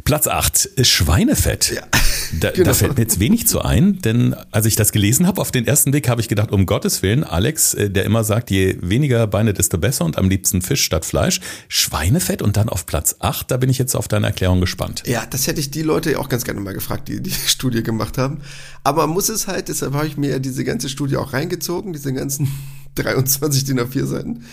Platz 0.05 0.27
8 0.27 0.65
ist 0.65 0.91
Schweinefett. 0.91 1.73
Ja. 1.75 1.83
Da, 2.41 2.51
genau. 2.51 2.65
da, 2.65 2.75
fällt 2.75 2.97
mir 2.97 3.03
jetzt 3.03 3.21
wenig 3.21 3.47
zu 3.47 3.61
ein, 3.61 4.01
denn 4.01 4.35
als 4.53 4.65
ich 4.65 4.75
das 4.75 4.93
gelesen 4.93 5.27
habe, 5.27 5.39
auf 5.39 5.51
den 5.51 5.67
ersten 5.67 5.91
Blick 5.91 6.09
habe 6.09 6.23
ich 6.23 6.29
gedacht, 6.29 6.51
um 6.51 6.65
Gottes 6.65 7.03
Willen, 7.03 7.25
Alex, 7.25 7.75
äh, 7.75 7.91
der 7.91 8.05
immer 8.05 8.25
sagt, 8.25 8.51
je 8.51 8.79
weniger 8.81 9.27
Beine, 9.27 9.53
desto 9.53 9.77
besser 9.77 10.07
und 10.07 10.17
am 10.17 10.31
liebsten 10.31 10.63
Fisch 10.63 10.83
statt 10.83 11.05
Fleisch. 11.05 11.41
Schweinefett 11.69 12.41
und 12.41 12.57
dann 12.57 12.71
auf 12.71 12.87
Platz 12.87 13.17
8, 13.19 13.51
da 13.51 13.59
bin 13.59 13.69
ich 13.69 13.77
jetzt 13.77 13.95
auf 13.95 14.09
deine 14.09 14.29
Erklärung 14.29 14.63
gespannt. 14.63 15.03
Ja, 15.05 15.27
das 15.27 15.47
hätte 15.47 15.61
ich 15.61 15.71
die 15.71 15.83
Leute 15.83 16.19
auch 16.19 16.31
ganz 16.31 16.45
gerne 16.45 16.61
mal 16.61 16.73
gefragt, 16.73 17.09
die 17.09 17.21
die 17.21 17.33
Studie 17.47 17.83
gemacht 17.83 18.17
haben. 18.17 18.41
Aber 18.83 19.07
man 19.07 19.15
muss 19.15 19.29
es 19.29 19.47
halt, 19.47 19.69
deshalb 19.69 19.93
habe 19.93 20.07
ich 20.07 20.17
mir 20.17 20.31
ja 20.31 20.39
diese 20.39 20.65
ganze 20.65 20.89
Studie 20.89 21.19
auch 21.19 21.35
reingezogen, 21.35 21.93
diese 21.93 22.15
ganzen 22.15 22.49
23 22.95 23.65
DIN 23.65 23.81
A4 23.81 24.07
Seiten. 24.07 24.45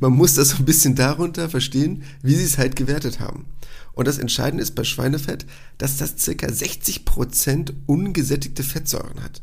Man 0.00 0.12
muss 0.12 0.34
das 0.34 0.50
so 0.50 0.56
ein 0.56 0.64
bisschen 0.64 0.96
darunter 0.96 1.48
verstehen, 1.48 2.02
wie 2.22 2.34
sie 2.34 2.44
es 2.44 2.58
halt 2.58 2.74
gewertet 2.74 3.20
haben. 3.20 3.46
Und 4.00 4.08
das 4.08 4.16
Entscheidende 4.16 4.62
ist 4.62 4.74
bei 4.74 4.84
Schweinefett, 4.84 5.44
dass 5.76 5.98
das 5.98 6.14
circa 6.16 6.46
60% 6.46 7.74
ungesättigte 7.84 8.62
Fettsäuren 8.62 9.22
hat. 9.22 9.42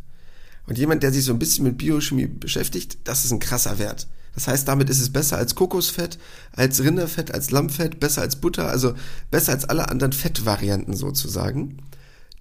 Und 0.66 0.80
jemand, 0.80 1.04
der 1.04 1.14
sich 1.14 1.26
so 1.26 1.32
ein 1.32 1.38
bisschen 1.38 1.64
mit 1.66 1.78
Biochemie 1.78 2.26
beschäftigt, 2.26 2.98
das 3.04 3.24
ist 3.24 3.32
ein 3.32 3.38
krasser 3.38 3.78
Wert. 3.78 4.08
Das 4.34 4.48
heißt, 4.48 4.68
damit 4.68 4.90
ist 4.90 5.00
es 5.00 5.14
besser 5.14 5.38
als 5.38 5.54
Kokosfett, 5.54 6.18
als 6.54 6.84
Rinderfett, 6.84 7.32
als 7.36 7.52
Lammfett, 7.52 8.00
besser 8.00 8.24
als 8.24 8.38
Butter, 8.38 8.68
also 8.68 8.96
besser 9.30 9.52
als 9.52 9.66
alle 9.66 9.90
anderen 9.90 10.12
Fettvarianten 10.12 10.96
sozusagen, 10.96 11.78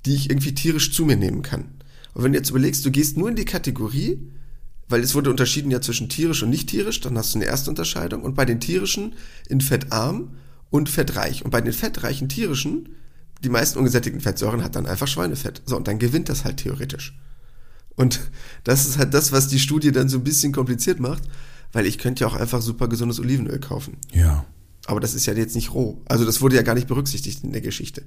die 0.06 0.14
ich 0.14 0.30
irgendwie 0.30 0.54
tierisch 0.54 0.94
zu 0.94 1.04
mir 1.04 1.16
nehmen 1.16 1.42
kann. 1.42 1.66
Und 2.14 2.24
wenn 2.24 2.32
du 2.32 2.38
jetzt 2.38 2.48
überlegst, 2.48 2.82
du 2.86 2.90
gehst 2.90 3.18
nur 3.18 3.28
in 3.28 3.36
die 3.36 3.44
Kategorie, 3.44 4.18
weil 4.88 5.02
es 5.02 5.14
wurde 5.14 5.28
unterschieden 5.28 5.70
ja 5.70 5.82
zwischen 5.82 6.08
tierisch 6.08 6.42
und 6.42 6.48
nicht 6.48 6.70
tierisch, 6.70 7.02
dann 7.02 7.18
hast 7.18 7.34
du 7.34 7.40
eine 7.40 7.46
erste 7.46 7.68
Unterscheidung. 7.68 8.22
Und 8.22 8.36
bei 8.36 8.46
den 8.46 8.58
tierischen 8.58 9.16
in 9.50 9.60
fettarm 9.60 10.30
und 10.70 10.88
fettreich. 10.88 11.44
Und 11.44 11.50
bei 11.50 11.60
den 11.60 11.72
fettreichen 11.72 12.28
tierischen, 12.28 12.90
die 13.42 13.48
meisten 13.48 13.78
ungesättigten 13.78 14.20
Fettsäuren 14.20 14.62
hat 14.62 14.76
dann 14.76 14.86
einfach 14.86 15.08
Schweinefett. 15.08 15.62
So, 15.66 15.76
und 15.76 15.88
dann 15.88 15.98
gewinnt 15.98 16.28
das 16.28 16.44
halt 16.44 16.58
theoretisch. 16.58 17.18
Und 17.96 18.20
das 18.64 18.86
ist 18.86 18.98
halt 18.98 19.14
das, 19.14 19.32
was 19.32 19.48
die 19.48 19.58
Studie 19.58 19.92
dann 19.92 20.08
so 20.08 20.18
ein 20.18 20.24
bisschen 20.24 20.52
kompliziert 20.52 21.00
macht, 21.00 21.22
weil 21.72 21.86
ich 21.86 21.98
könnte 21.98 22.22
ja 22.22 22.28
auch 22.28 22.34
einfach 22.34 22.60
super 22.60 22.88
gesundes 22.88 23.18
Olivenöl 23.20 23.58
kaufen. 23.58 23.96
Ja. 24.12 24.44
Aber 24.86 25.00
das 25.00 25.14
ist 25.14 25.26
ja 25.26 25.34
jetzt 25.34 25.56
nicht 25.56 25.74
roh. 25.74 26.02
Also 26.06 26.24
das 26.24 26.40
wurde 26.40 26.56
ja 26.56 26.62
gar 26.62 26.74
nicht 26.74 26.88
berücksichtigt 26.88 27.42
in 27.42 27.52
der 27.52 27.60
Geschichte. 27.60 28.02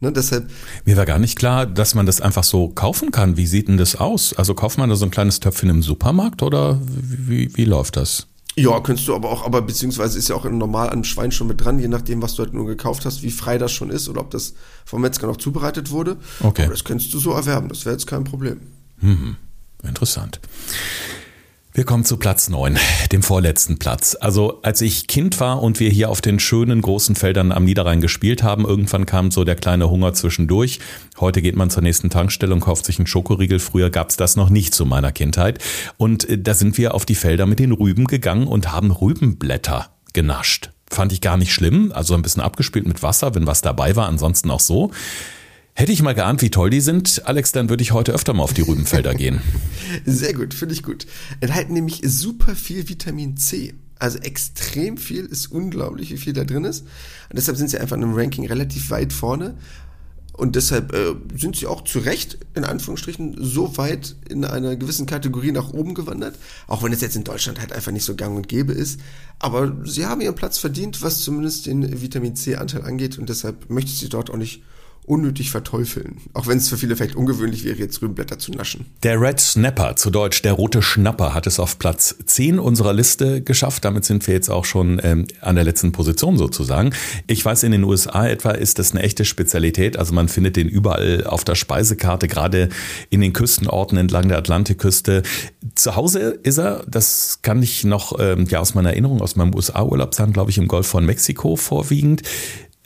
Ne, 0.00 0.12
deshalb 0.12 0.48
Mir 0.84 0.96
war 0.96 1.06
gar 1.06 1.18
nicht 1.18 1.36
klar, 1.36 1.66
dass 1.66 1.94
man 1.94 2.06
das 2.06 2.20
einfach 2.20 2.44
so 2.44 2.68
kaufen 2.68 3.10
kann. 3.10 3.36
Wie 3.36 3.48
sieht 3.48 3.66
denn 3.66 3.78
das 3.78 3.96
aus? 3.96 4.32
Also 4.32 4.54
kauft 4.54 4.78
man 4.78 4.88
da 4.88 4.96
so 4.96 5.04
ein 5.04 5.10
kleines 5.10 5.40
Töpfchen 5.40 5.70
im 5.70 5.82
Supermarkt 5.82 6.42
oder 6.42 6.80
wie, 6.84 7.54
wie 7.56 7.64
läuft 7.64 7.96
das? 7.96 8.27
Ja, 8.58 8.80
könntest 8.80 9.08
du 9.08 9.14
aber 9.14 9.30
auch, 9.30 9.44
aber 9.44 9.62
beziehungsweise 9.62 10.18
ist 10.18 10.28
ja 10.28 10.36
auch 10.36 10.44
normal 10.44 10.90
an 10.90 11.04
Schwein 11.04 11.32
schon 11.32 11.46
mit 11.46 11.64
dran, 11.64 11.78
je 11.78 11.88
nachdem, 11.88 12.22
was 12.22 12.34
du 12.34 12.42
halt 12.42 12.54
nur 12.54 12.66
gekauft 12.66 13.04
hast, 13.04 13.22
wie 13.22 13.30
frei 13.30 13.58
das 13.58 13.72
schon 13.72 13.90
ist 13.90 14.08
oder 14.08 14.20
ob 14.20 14.30
das 14.30 14.54
vom 14.84 15.02
Metzger 15.02 15.26
noch 15.26 15.36
zubereitet 15.36 15.90
wurde. 15.90 16.16
Okay. 16.40 16.62
Aber 16.62 16.72
das 16.72 16.84
könntest 16.84 17.12
du 17.14 17.18
so 17.18 17.32
erwerben, 17.32 17.68
das 17.68 17.84
wäre 17.84 17.94
jetzt 17.94 18.06
kein 18.06 18.24
Problem. 18.24 18.60
Mhm. 19.00 19.36
Interessant. 19.82 20.40
Wir 21.74 21.84
kommen 21.84 22.04
zu 22.04 22.16
Platz 22.16 22.48
9, 22.48 22.78
dem 23.12 23.22
vorletzten 23.22 23.78
Platz. 23.78 24.16
Also 24.18 24.60
als 24.62 24.80
ich 24.80 25.06
Kind 25.06 25.38
war 25.38 25.62
und 25.62 25.78
wir 25.80 25.90
hier 25.90 26.08
auf 26.08 26.20
den 26.20 26.40
schönen 26.40 26.80
großen 26.80 27.14
Feldern 27.14 27.52
am 27.52 27.64
Niederrhein 27.64 28.00
gespielt 28.00 28.42
haben, 28.42 28.64
irgendwann 28.64 29.06
kam 29.06 29.30
so 29.30 29.44
der 29.44 29.54
kleine 29.54 29.90
Hunger 29.90 30.14
zwischendurch. 30.14 30.80
Heute 31.20 31.42
geht 31.42 31.56
man 31.56 31.70
zur 31.70 31.82
nächsten 31.82 32.10
Tankstelle 32.10 32.54
und 32.54 32.60
kauft 32.60 32.86
sich 32.86 32.98
einen 32.98 33.06
Schokoriegel. 33.06 33.58
Früher 33.60 33.90
gab 33.90 34.08
es 34.08 34.16
das 34.16 34.34
noch 34.34 34.48
nicht 34.48 34.74
zu 34.74 34.86
meiner 34.86 35.12
Kindheit. 35.12 35.62
Und 35.98 36.28
äh, 36.28 36.38
da 36.38 36.54
sind 36.54 36.78
wir 36.78 36.94
auf 36.94 37.04
die 37.04 37.14
Felder 37.14 37.46
mit 37.46 37.58
den 37.58 37.72
Rüben 37.72 38.06
gegangen 38.06 38.46
und 38.46 38.72
haben 38.72 38.90
Rübenblätter 38.90 39.90
genascht. 40.14 40.70
Fand 40.90 41.12
ich 41.12 41.20
gar 41.20 41.36
nicht 41.36 41.52
schlimm, 41.52 41.92
also 41.94 42.14
ein 42.14 42.22
bisschen 42.22 42.42
abgespielt 42.42 42.88
mit 42.88 43.02
Wasser, 43.02 43.34
wenn 43.34 43.46
was 43.46 43.60
dabei 43.60 43.94
war, 43.94 44.08
ansonsten 44.08 44.50
auch 44.50 44.60
so. 44.60 44.90
Hätte 45.78 45.92
ich 45.92 46.02
mal 46.02 46.12
geahnt, 46.12 46.42
wie 46.42 46.50
toll 46.50 46.70
die 46.70 46.80
sind, 46.80 47.22
Alex, 47.24 47.52
dann 47.52 47.68
würde 47.68 47.84
ich 47.84 47.92
heute 47.92 48.10
öfter 48.12 48.34
mal 48.34 48.42
auf 48.42 48.52
die 48.52 48.62
Rübenfelder 48.62 49.14
gehen. 49.14 49.40
Sehr 50.04 50.34
gut, 50.34 50.52
finde 50.52 50.74
ich 50.74 50.82
gut. 50.82 51.06
Enthalten 51.38 51.72
nämlich 51.72 52.00
super 52.04 52.56
viel 52.56 52.88
Vitamin 52.88 53.36
C. 53.36 53.74
Also 53.96 54.18
extrem 54.18 54.96
viel, 54.96 55.24
ist 55.26 55.52
unglaublich, 55.52 56.10
wie 56.10 56.16
viel 56.16 56.32
da 56.32 56.42
drin 56.42 56.64
ist. 56.64 56.80
Und 56.80 57.36
deshalb 57.36 57.56
sind 57.56 57.70
sie 57.70 57.78
einfach 57.78 57.96
in 57.96 58.02
einem 58.02 58.14
Ranking 58.14 58.44
relativ 58.48 58.90
weit 58.90 59.12
vorne. 59.12 59.54
Und 60.32 60.56
deshalb 60.56 60.92
äh, 60.92 61.14
sind 61.36 61.54
sie 61.54 61.68
auch 61.68 61.84
zu 61.84 62.00
Recht, 62.00 62.38
in 62.56 62.64
Anführungsstrichen, 62.64 63.36
so 63.38 63.76
weit 63.76 64.16
in 64.28 64.44
einer 64.44 64.74
gewissen 64.74 65.06
Kategorie 65.06 65.52
nach 65.52 65.72
oben 65.72 65.94
gewandert. 65.94 66.34
Auch 66.66 66.82
wenn 66.82 66.92
es 66.92 67.02
jetzt 67.02 67.14
in 67.14 67.22
Deutschland 67.22 67.60
halt 67.60 67.72
einfach 67.72 67.92
nicht 67.92 68.04
so 68.04 68.16
gang 68.16 68.36
und 68.36 68.48
gäbe 68.48 68.72
ist. 68.72 68.98
Aber 69.38 69.76
sie 69.84 70.06
haben 70.06 70.22
ihren 70.22 70.34
Platz 70.34 70.58
verdient, 70.58 71.02
was 71.02 71.20
zumindest 71.20 71.66
den 71.66 72.02
Vitamin 72.02 72.34
C-Anteil 72.34 72.82
angeht. 72.82 73.16
Und 73.16 73.28
deshalb 73.28 73.70
möchte 73.70 73.92
ich 73.92 73.98
sie 73.98 74.08
dort 74.08 74.28
auch 74.28 74.36
nicht 74.36 74.64
unnötig 75.08 75.50
verteufeln. 75.50 76.18
Auch 76.34 76.46
wenn 76.46 76.58
es 76.58 76.68
für 76.68 76.76
viele 76.76 76.96
vielleicht 76.96 77.16
ungewöhnlich 77.16 77.64
wäre, 77.64 77.78
jetzt 77.78 78.00
Rübenblätter 78.02 78.38
zu 78.38 78.52
naschen. 78.52 78.86
Der 79.02 79.20
Red 79.20 79.40
Snapper, 79.40 79.96
zu 79.96 80.10
Deutsch 80.10 80.42
der 80.42 80.52
rote 80.52 80.82
Schnapper, 80.82 81.34
hat 81.34 81.46
es 81.46 81.58
auf 81.58 81.78
Platz 81.78 82.14
10 82.24 82.58
unserer 82.58 82.92
Liste 82.92 83.42
geschafft. 83.42 83.84
Damit 83.84 84.04
sind 84.04 84.26
wir 84.26 84.34
jetzt 84.34 84.50
auch 84.50 84.64
schon 84.64 85.00
ähm, 85.02 85.26
an 85.40 85.54
der 85.54 85.64
letzten 85.64 85.92
Position 85.92 86.36
sozusagen. 86.36 86.92
Ich 87.26 87.44
weiß, 87.44 87.62
in 87.62 87.72
den 87.72 87.84
USA 87.84 88.26
etwa 88.26 88.50
ist 88.50 88.78
das 88.78 88.92
eine 88.92 89.02
echte 89.02 89.24
Spezialität. 89.24 89.98
Also 89.98 90.12
man 90.12 90.28
findet 90.28 90.56
den 90.56 90.68
überall 90.68 91.24
auf 91.24 91.44
der 91.44 91.54
Speisekarte, 91.54 92.28
gerade 92.28 92.68
in 93.10 93.20
den 93.20 93.32
Küstenorten 93.32 93.98
entlang 93.98 94.28
der 94.28 94.38
Atlantikküste. 94.38 95.22
Zu 95.74 95.96
Hause 95.96 96.38
ist 96.42 96.58
er, 96.58 96.84
das 96.88 97.40
kann 97.42 97.62
ich 97.62 97.84
noch 97.84 98.18
ähm, 98.18 98.46
ja 98.48 98.60
aus 98.60 98.74
meiner 98.74 98.90
Erinnerung, 98.90 99.20
aus 99.22 99.36
meinem 99.36 99.54
USA-Urlaub 99.54 100.14
sagen, 100.14 100.32
glaube 100.32 100.50
ich, 100.50 100.58
im 100.58 100.68
Golf 100.68 100.86
von 100.86 101.04
Mexiko 101.04 101.56
vorwiegend. 101.56 102.22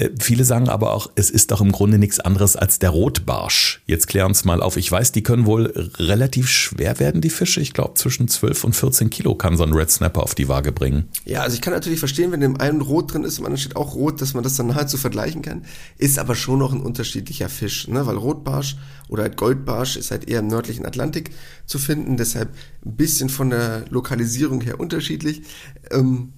Äh, 0.02 0.10
viele 0.20 0.44
sagen 0.44 0.68
aber 0.68 0.92
auch, 0.92 1.10
es 1.14 1.30
ist 1.30 1.50
doch 1.50 1.60
im 1.60 1.72
Grunde 1.72 1.98
nichts 1.98 2.18
anderes 2.20 2.56
als 2.56 2.78
der 2.78 2.90
Rotbarsch. 2.90 3.82
Jetzt 3.86 4.08
klären 4.08 4.28
uns 4.28 4.44
mal 4.44 4.62
auf. 4.62 4.76
Ich 4.76 4.90
weiß, 4.90 5.12
die 5.12 5.22
können 5.22 5.46
wohl 5.46 5.90
relativ 5.98 6.48
schwer 6.48 6.98
werden, 6.98 7.20
die 7.20 7.30
Fische. 7.30 7.60
Ich 7.60 7.72
glaube, 7.72 7.94
zwischen 7.94 8.28
12 8.28 8.64
und 8.64 8.76
14 8.76 9.10
Kilo 9.10 9.34
kann 9.34 9.56
so 9.56 9.62
ein 9.62 9.72
Red 9.72 9.90
Snapper 9.90 10.22
auf 10.22 10.34
die 10.34 10.48
Waage 10.48 10.72
bringen. 10.72 11.08
Ja, 11.24 11.42
also 11.42 11.54
ich 11.54 11.60
kann 11.60 11.72
natürlich 11.72 12.00
verstehen, 12.00 12.32
wenn 12.32 12.42
im 12.42 12.60
einen 12.60 12.80
rot 12.80 13.12
drin 13.12 13.24
ist, 13.24 13.38
im 13.38 13.44
anderen 13.44 13.60
steht 13.60 13.76
auch 13.76 13.94
rot, 13.94 14.20
dass 14.20 14.34
man 14.34 14.42
das 14.42 14.56
dann 14.56 14.72
so 14.88 14.96
vergleichen 14.96 15.42
kann. 15.42 15.64
Ist 15.98 16.18
aber 16.18 16.34
schon 16.34 16.58
noch 16.58 16.72
ein 16.72 16.80
unterschiedlicher 16.80 17.48
Fisch, 17.48 17.86
ne? 17.88 18.06
weil 18.06 18.16
Rotbarsch 18.16 18.76
oder 19.08 19.22
halt 19.22 19.36
Goldbarsch 19.36 19.96
ist 19.96 20.10
halt 20.10 20.28
eher 20.28 20.40
im 20.40 20.48
nördlichen 20.48 20.86
Atlantik 20.86 21.30
zu 21.66 21.78
finden. 21.78 22.16
Deshalb 22.16 22.50
ein 22.84 22.96
bisschen 22.96 23.28
von 23.28 23.50
der 23.50 23.84
Lokalisierung 23.90 24.60
her 24.62 24.80
unterschiedlich. 24.80 25.42
Ähm, 25.90 26.32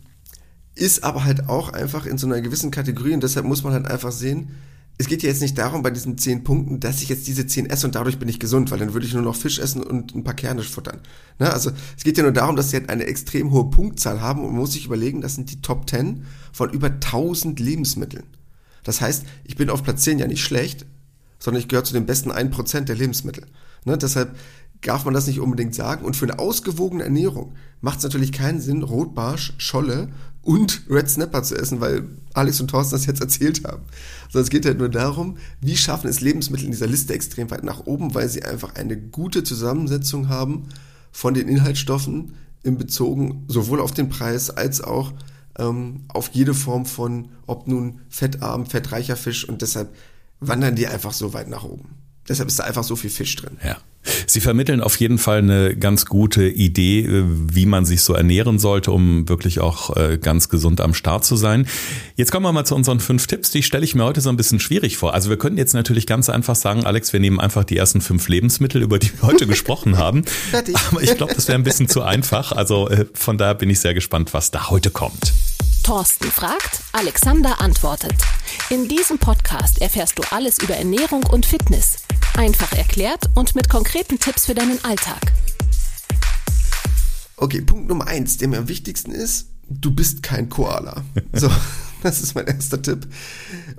ist 0.74 1.04
aber 1.04 1.24
halt 1.24 1.48
auch 1.48 1.72
einfach 1.72 2.06
in 2.06 2.18
so 2.18 2.26
einer 2.26 2.40
gewissen 2.40 2.70
Kategorie 2.70 3.14
und 3.14 3.22
deshalb 3.22 3.46
muss 3.46 3.62
man 3.62 3.72
halt 3.72 3.86
einfach 3.86 4.12
sehen, 4.12 4.50
es 4.96 5.08
geht 5.08 5.22
ja 5.24 5.28
jetzt 5.28 5.42
nicht 5.42 5.58
darum 5.58 5.82
bei 5.82 5.90
diesen 5.90 6.18
zehn 6.18 6.44
Punkten, 6.44 6.78
dass 6.78 7.02
ich 7.02 7.08
jetzt 7.08 7.26
diese 7.26 7.46
zehn 7.46 7.66
esse 7.66 7.86
und 7.86 7.96
dadurch 7.96 8.18
bin 8.18 8.28
ich 8.28 8.38
gesund, 8.38 8.70
weil 8.70 8.78
dann 8.78 8.92
würde 8.92 9.06
ich 9.06 9.12
nur 9.12 9.22
noch 9.22 9.34
Fisch 9.34 9.58
essen 9.58 9.82
und 9.82 10.14
ein 10.14 10.22
paar 10.22 10.34
Kerne 10.34 10.62
futtern. 10.62 11.00
Ne? 11.40 11.52
Also 11.52 11.72
es 11.96 12.04
geht 12.04 12.16
ja 12.16 12.22
nur 12.22 12.32
darum, 12.32 12.54
dass 12.54 12.70
sie 12.70 12.76
halt 12.76 12.90
eine 12.90 13.04
extrem 13.04 13.50
hohe 13.50 13.70
Punktzahl 13.70 14.20
haben 14.20 14.44
und 14.44 14.52
man 14.52 14.60
muss 14.60 14.72
sich 14.72 14.86
überlegen, 14.86 15.20
das 15.20 15.34
sind 15.34 15.50
die 15.50 15.60
Top 15.62 15.90
10 15.90 16.24
von 16.52 16.70
über 16.70 16.88
1000 16.88 17.58
Lebensmitteln. 17.58 18.24
Das 18.84 19.00
heißt, 19.00 19.24
ich 19.44 19.56
bin 19.56 19.70
auf 19.70 19.82
Platz 19.82 20.02
10 20.02 20.20
ja 20.20 20.28
nicht 20.28 20.44
schlecht, 20.44 20.86
sondern 21.40 21.60
ich 21.60 21.68
gehöre 21.68 21.84
zu 21.84 21.94
den 21.94 22.06
besten 22.06 22.30
1% 22.30 22.82
der 22.82 22.96
Lebensmittel. 22.96 23.46
Ne? 23.84 23.98
Deshalb 23.98 24.36
darf 24.80 25.04
man 25.04 25.14
das 25.14 25.26
nicht 25.26 25.40
unbedingt 25.40 25.74
sagen. 25.74 26.04
Und 26.04 26.16
für 26.16 26.26
eine 26.26 26.38
ausgewogene 26.38 27.04
Ernährung 27.04 27.54
macht 27.80 27.98
es 27.98 28.04
natürlich 28.04 28.32
keinen 28.32 28.60
Sinn, 28.60 28.82
Rotbarsch, 28.82 29.54
Scholle 29.58 30.08
und 30.44 30.82
Red 30.88 31.08
Snapper 31.08 31.42
zu 31.42 31.56
essen, 31.56 31.80
weil 31.80 32.04
Alex 32.34 32.60
und 32.60 32.68
Thorsten 32.68 32.94
das 32.94 33.06
jetzt 33.06 33.20
erzählt 33.20 33.64
haben. 33.64 33.82
Sondern 34.30 34.44
es 34.44 34.50
geht 34.50 34.66
halt 34.66 34.78
nur 34.78 34.88
darum, 34.88 35.38
wie 35.60 35.76
schaffen 35.76 36.08
es 36.08 36.20
Lebensmittel 36.20 36.66
in 36.66 36.72
dieser 36.72 36.86
Liste 36.86 37.14
extrem 37.14 37.50
weit 37.50 37.64
nach 37.64 37.86
oben, 37.86 38.14
weil 38.14 38.28
sie 38.28 38.44
einfach 38.44 38.74
eine 38.74 38.96
gute 38.96 39.42
Zusammensetzung 39.42 40.28
haben 40.28 40.68
von 41.12 41.34
den 41.34 41.48
Inhaltsstoffen 41.48 42.34
im 42.62 42.78
Bezogen 42.78 43.44
sowohl 43.48 43.80
auf 43.80 43.92
den 43.92 44.08
Preis 44.08 44.50
als 44.50 44.80
auch 44.80 45.12
ähm, 45.58 46.02
auf 46.08 46.30
jede 46.32 46.54
Form 46.54 46.86
von, 46.86 47.28
ob 47.46 47.68
nun 47.68 48.00
fettarm, 48.08 48.66
fettreicher 48.66 49.16
Fisch 49.16 49.48
und 49.48 49.62
deshalb 49.62 49.94
wandern 50.40 50.74
die 50.74 50.86
einfach 50.86 51.12
so 51.12 51.32
weit 51.32 51.48
nach 51.48 51.64
oben. 51.64 51.96
Deshalb 52.28 52.48
ist 52.48 52.58
da 52.58 52.64
einfach 52.64 52.84
so 52.84 52.96
viel 52.96 53.10
Fisch 53.10 53.36
drin. 53.36 53.58
Ja. 53.62 53.78
Sie 54.26 54.40
vermitteln 54.40 54.80
auf 54.80 54.96
jeden 54.96 55.18
Fall 55.18 55.38
eine 55.38 55.76
ganz 55.76 56.06
gute 56.06 56.48
Idee, 56.48 57.00
äh, 57.00 57.24
wie 57.26 57.66
man 57.66 57.84
sich 57.84 58.02
so 58.02 58.14
ernähren 58.14 58.58
sollte, 58.58 58.92
um 58.92 59.28
wirklich 59.28 59.60
auch 59.60 59.96
äh, 59.96 60.18
ganz 60.18 60.48
gesund 60.48 60.80
am 60.80 60.94
Start 60.94 61.24
zu 61.24 61.36
sein. 61.36 61.66
Jetzt 62.16 62.32
kommen 62.32 62.44
wir 62.44 62.52
mal 62.52 62.64
zu 62.64 62.74
unseren 62.74 63.00
fünf 63.00 63.26
Tipps. 63.26 63.50
Die 63.50 63.62
stelle 63.62 63.84
ich 63.84 63.94
mir 63.94 64.04
heute 64.04 64.20
so 64.20 64.30
ein 64.30 64.36
bisschen 64.36 64.60
schwierig 64.60 64.96
vor. 64.96 65.14
Also 65.14 65.30
wir 65.30 65.36
könnten 65.36 65.58
jetzt 65.58 65.74
natürlich 65.74 66.06
ganz 66.06 66.28
einfach 66.28 66.56
sagen, 66.56 66.84
Alex, 66.84 67.12
wir 67.12 67.20
nehmen 67.20 67.40
einfach 67.40 67.64
die 67.64 67.76
ersten 67.76 68.00
fünf 68.00 68.28
Lebensmittel, 68.28 68.82
über 68.82 68.98
die 68.98 69.10
wir 69.12 69.22
heute 69.22 69.46
gesprochen 69.54 69.98
haben. 69.98 70.24
Fertig. 70.24 70.76
Aber 70.90 71.02
ich 71.02 71.16
glaube, 71.16 71.34
das 71.34 71.48
wäre 71.48 71.58
ein 71.58 71.64
bisschen 71.64 71.88
zu 71.88 72.02
einfach. 72.02 72.52
Also 72.52 72.88
äh, 72.88 73.06
von 73.14 73.38
daher 73.38 73.54
bin 73.54 73.70
ich 73.70 73.80
sehr 73.80 73.94
gespannt, 73.94 74.34
was 74.34 74.50
da 74.50 74.70
heute 74.70 74.90
kommt. 74.90 75.32
Thorsten 75.84 76.30
fragt, 76.30 76.80
Alexander 76.92 77.60
antwortet. 77.60 78.14
In 78.70 78.88
diesem 78.88 79.18
Podcast 79.18 79.82
erfährst 79.82 80.18
du 80.18 80.22
alles 80.30 80.58
über 80.58 80.74
Ernährung 80.74 81.24
und 81.26 81.44
Fitness. 81.44 81.98
Einfach 82.38 82.72
erklärt 82.72 83.24
und 83.34 83.54
mit 83.54 83.68
konkreten 83.68 84.18
Tipps 84.18 84.46
für 84.46 84.54
deinen 84.54 84.82
Alltag. 84.82 85.20
Okay, 87.36 87.60
Punkt 87.60 87.86
Nummer 87.86 88.06
eins, 88.06 88.38
der 88.38 88.48
mir 88.48 88.56
am 88.56 88.68
wichtigsten 88.68 89.12
ist, 89.12 89.48
du 89.68 89.94
bist 89.94 90.22
kein 90.22 90.48
Koala. 90.48 91.04
So, 91.34 91.50
das 92.10 92.20
ist 92.20 92.34
mein 92.34 92.46
erster 92.46 92.80
Tipp. 92.80 93.06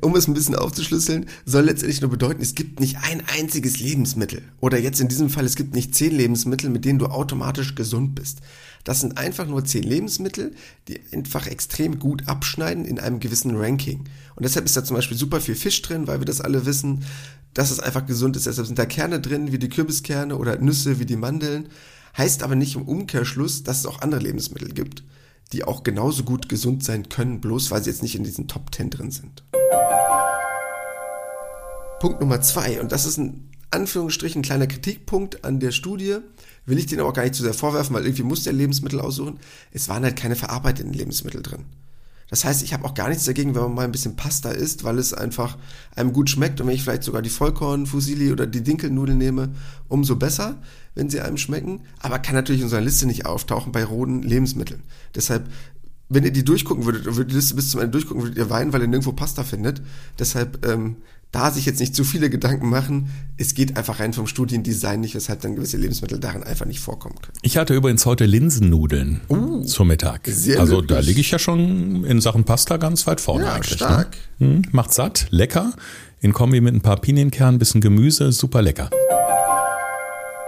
Um 0.01 0.15
es 0.15 0.27
ein 0.27 0.33
bisschen 0.33 0.55
aufzuschlüsseln, 0.55 1.27
soll 1.45 1.65
letztendlich 1.65 2.01
nur 2.01 2.09
bedeuten, 2.09 2.41
es 2.41 2.55
gibt 2.55 2.79
nicht 2.79 2.97
ein 3.03 3.21
einziges 3.27 3.79
Lebensmittel. 3.79 4.41
Oder 4.59 4.79
jetzt 4.79 4.99
in 4.99 5.07
diesem 5.07 5.29
Fall, 5.29 5.45
es 5.45 5.55
gibt 5.55 5.75
nicht 5.75 5.93
zehn 5.93 6.11
Lebensmittel, 6.11 6.71
mit 6.71 6.85
denen 6.85 6.97
du 6.97 7.05
automatisch 7.05 7.75
gesund 7.75 8.15
bist. 8.15 8.39
Das 8.83 9.01
sind 9.01 9.19
einfach 9.19 9.45
nur 9.45 9.63
zehn 9.63 9.83
Lebensmittel, 9.83 10.55
die 10.87 10.99
einfach 11.13 11.45
extrem 11.45 11.99
gut 11.99 12.27
abschneiden 12.27 12.83
in 12.83 12.99
einem 12.99 13.19
gewissen 13.19 13.55
Ranking. 13.55 14.05
Und 14.35 14.43
deshalb 14.43 14.65
ist 14.65 14.75
da 14.75 14.83
zum 14.83 14.95
Beispiel 14.95 15.17
super 15.17 15.39
viel 15.39 15.55
Fisch 15.55 15.81
drin, 15.83 16.07
weil 16.07 16.19
wir 16.19 16.25
das 16.25 16.41
alle 16.41 16.65
wissen, 16.65 17.05
dass 17.53 17.69
es 17.69 17.79
einfach 17.79 18.07
gesund 18.07 18.35
ist. 18.35 18.47
Deshalb 18.47 18.65
sind 18.65 18.79
da 18.79 18.87
Kerne 18.87 19.21
drin, 19.21 19.51
wie 19.51 19.59
die 19.59 19.69
Kürbiskerne 19.69 20.35
oder 20.35 20.57
Nüsse, 20.57 20.99
wie 20.99 21.05
die 21.05 21.15
Mandeln. 21.15 21.69
Heißt 22.17 22.41
aber 22.41 22.55
nicht 22.55 22.75
im 22.75 22.83
Umkehrschluss, 22.83 23.61
dass 23.61 23.79
es 23.79 23.85
auch 23.85 24.01
andere 24.01 24.21
Lebensmittel 24.21 24.69
gibt, 24.73 25.03
die 25.51 25.63
auch 25.63 25.83
genauso 25.83 26.23
gut 26.23 26.49
gesund 26.49 26.83
sein 26.83 27.09
können, 27.09 27.41
bloß 27.41 27.71
weil 27.71 27.83
sie 27.83 27.89
jetzt 27.89 28.03
nicht 28.03 28.15
in 28.15 28.23
diesen 28.23 28.47
Top 28.47 28.73
10 28.73 28.89
drin 28.89 29.11
sind. 29.11 29.43
Punkt 31.99 32.19
Nummer 32.19 32.41
zwei, 32.41 32.81
und 32.81 32.91
das 32.91 33.05
ist 33.05 33.17
ein 33.17 33.49
Anführungsstrichen 33.71 34.41
kleiner 34.41 34.67
Kritikpunkt 34.67 35.43
an 35.43 35.59
der 35.59 35.71
Studie, 35.71 36.17
will 36.65 36.77
ich 36.77 36.85
den 36.85 36.99
auch 36.99 37.13
gar 37.13 37.23
nicht 37.23 37.35
zu 37.35 37.43
sehr 37.43 37.53
vorwerfen, 37.53 37.95
weil 37.95 38.03
irgendwie 38.03 38.23
muss 38.23 38.43
der 38.43 38.53
Lebensmittel 38.53 38.99
aussuchen. 38.99 39.39
Es 39.71 39.89
waren 39.89 40.03
halt 40.03 40.15
keine 40.15 40.35
verarbeiteten 40.35 40.93
Lebensmittel 40.93 41.41
drin. 41.41 41.65
Das 42.29 42.43
heißt, 42.43 42.63
ich 42.63 42.73
habe 42.73 42.85
auch 42.85 42.95
gar 42.95 43.09
nichts 43.09 43.25
dagegen, 43.25 43.53
wenn 43.53 43.61
man 43.61 43.75
mal 43.75 43.85
ein 43.85 43.91
bisschen 43.91 44.15
Pasta 44.15 44.49
isst, 44.49 44.83
weil 44.83 44.97
es 44.97 45.13
einfach 45.13 45.57
einem 45.95 46.11
gut 46.11 46.29
schmeckt. 46.29 46.59
Und 46.59 46.67
wenn 46.67 46.75
ich 46.75 46.83
vielleicht 46.83 47.03
sogar 47.03 47.21
die 47.21 47.29
Vollkorn-Fusili 47.29 48.31
oder 48.31 48.47
die 48.47 48.63
Dinkelnudeln 48.63 49.17
nehme, 49.17 49.49
umso 49.87 50.15
besser, 50.15 50.57
wenn 50.95 51.09
sie 51.09 51.21
einem 51.21 51.37
schmecken. 51.37 51.81
Aber 51.99 52.17
kann 52.19 52.33
natürlich 52.33 52.61
in 52.61 52.65
unserer 52.65 52.81
Liste 52.81 53.05
nicht 53.05 53.25
auftauchen 53.25 53.71
bei 53.71 53.83
roten 53.83 54.23
Lebensmitteln. 54.23 54.81
Deshalb, 55.13 55.47
wenn 56.09 56.23
ihr 56.23 56.31
die 56.31 56.45
durchgucken 56.45 56.85
würdet, 56.85 57.05
würdet 57.05 57.33
Liste 57.33 57.55
bis 57.55 57.71
zum 57.71 57.81
Ende 57.81 57.91
durchgucken, 57.91 58.23
würdet 58.23 58.37
ihr 58.37 58.49
weinen, 58.49 58.73
weil 58.73 58.81
ihr 58.81 58.87
nirgendwo 58.87 59.11
Pasta 59.11 59.43
findet. 59.43 59.81
Deshalb 60.19 60.65
ähm, 60.65 60.97
da 61.35 61.51
sich 61.51 61.65
jetzt 61.65 61.81
nicht 61.81 61.93
zu 61.93 62.05
viele 62.05 62.29
Gedanken 62.29 62.69
machen. 62.69 63.09
Es 63.37 63.55
geht 63.55 63.75
einfach 63.75 63.99
rein 63.99 64.13
vom 64.13 64.25
Studiendesign 64.25 65.01
nicht, 65.01 65.15
weshalb 65.15 65.41
dann 65.41 65.55
gewisse 65.55 65.75
Lebensmittel 65.75 66.17
darin 66.17 66.43
einfach 66.43 66.65
nicht 66.65 66.79
vorkommen 66.79 67.15
können. 67.15 67.37
Ich 67.41 67.57
hatte 67.57 67.73
übrigens 67.73 68.05
heute 68.05 68.25
Linsennudeln 68.25 69.19
uh, 69.27 69.61
zum 69.63 69.89
Mittag. 69.89 70.21
Sehr 70.27 70.61
also 70.61 70.77
glücklich. 70.77 70.97
da 70.97 71.03
liege 71.03 71.19
ich 71.19 71.31
ja 71.31 71.39
schon 71.39 72.05
in 72.05 72.21
Sachen 72.21 72.45
Pasta 72.45 72.77
ganz 72.77 73.05
weit 73.05 73.19
vorne 73.19 73.45
ja, 73.45 73.53
eigentlich. 73.53 73.71
Ne? 73.81 73.85
Stark. 73.85 74.17
Ne? 74.39 74.47
Hm, 74.47 74.61
macht 74.71 74.93
satt, 74.93 75.27
lecker. 75.31 75.73
In 76.21 76.31
Kombi 76.31 76.61
mit 76.61 76.73
ein 76.73 76.81
paar 76.81 77.01
Pinienkernen, 77.01 77.59
bisschen 77.59 77.81
Gemüse, 77.81 78.31
super 78.31 78.61
lecker. 78.61 78.89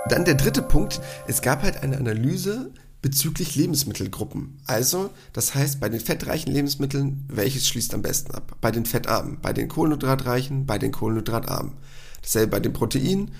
Dann 0.07 0.23
der 0.23 0.35
dritte 0.35 0.61
Punkt. 0.61 1.01
Es 1.27 1.41
gab 1.41 1.63
halt 1.63 1.83
eine 1.83 1.97
Analyse 1.97 2.71
bezüglich 3.01 3.55
Lebensmittelgruppen. 3.55 4.59
Also, 4.65 5.11
das 5.33 5.55
heißt, 5.55 5.79
bei 5.79 5.89
den 5.89 5.99
fettreichen 5.99 6.51
Lebensmitteln, 6.51 7.25
welches 7.27 7.67
schließt 7.67 7.93
am 7.93 8.01
besten 8.01 8.33
ab? 8.33 8.57
Bei 8.61 8.71
den 8.71 8.85
fettarmen, 8.85 9.37
bei 9.41 9.53
den 9.53 9.67
kohlenhydratreichen, 9.67 10.65
bei 10.65 10.77
den 10.77 10.91
kohlenhydratarmen. 10.91 11.73
Dasselbe 12.21 12.51
bei 12.51 12.59
den 12.59 12.73
Proteinen. 12.73 13.31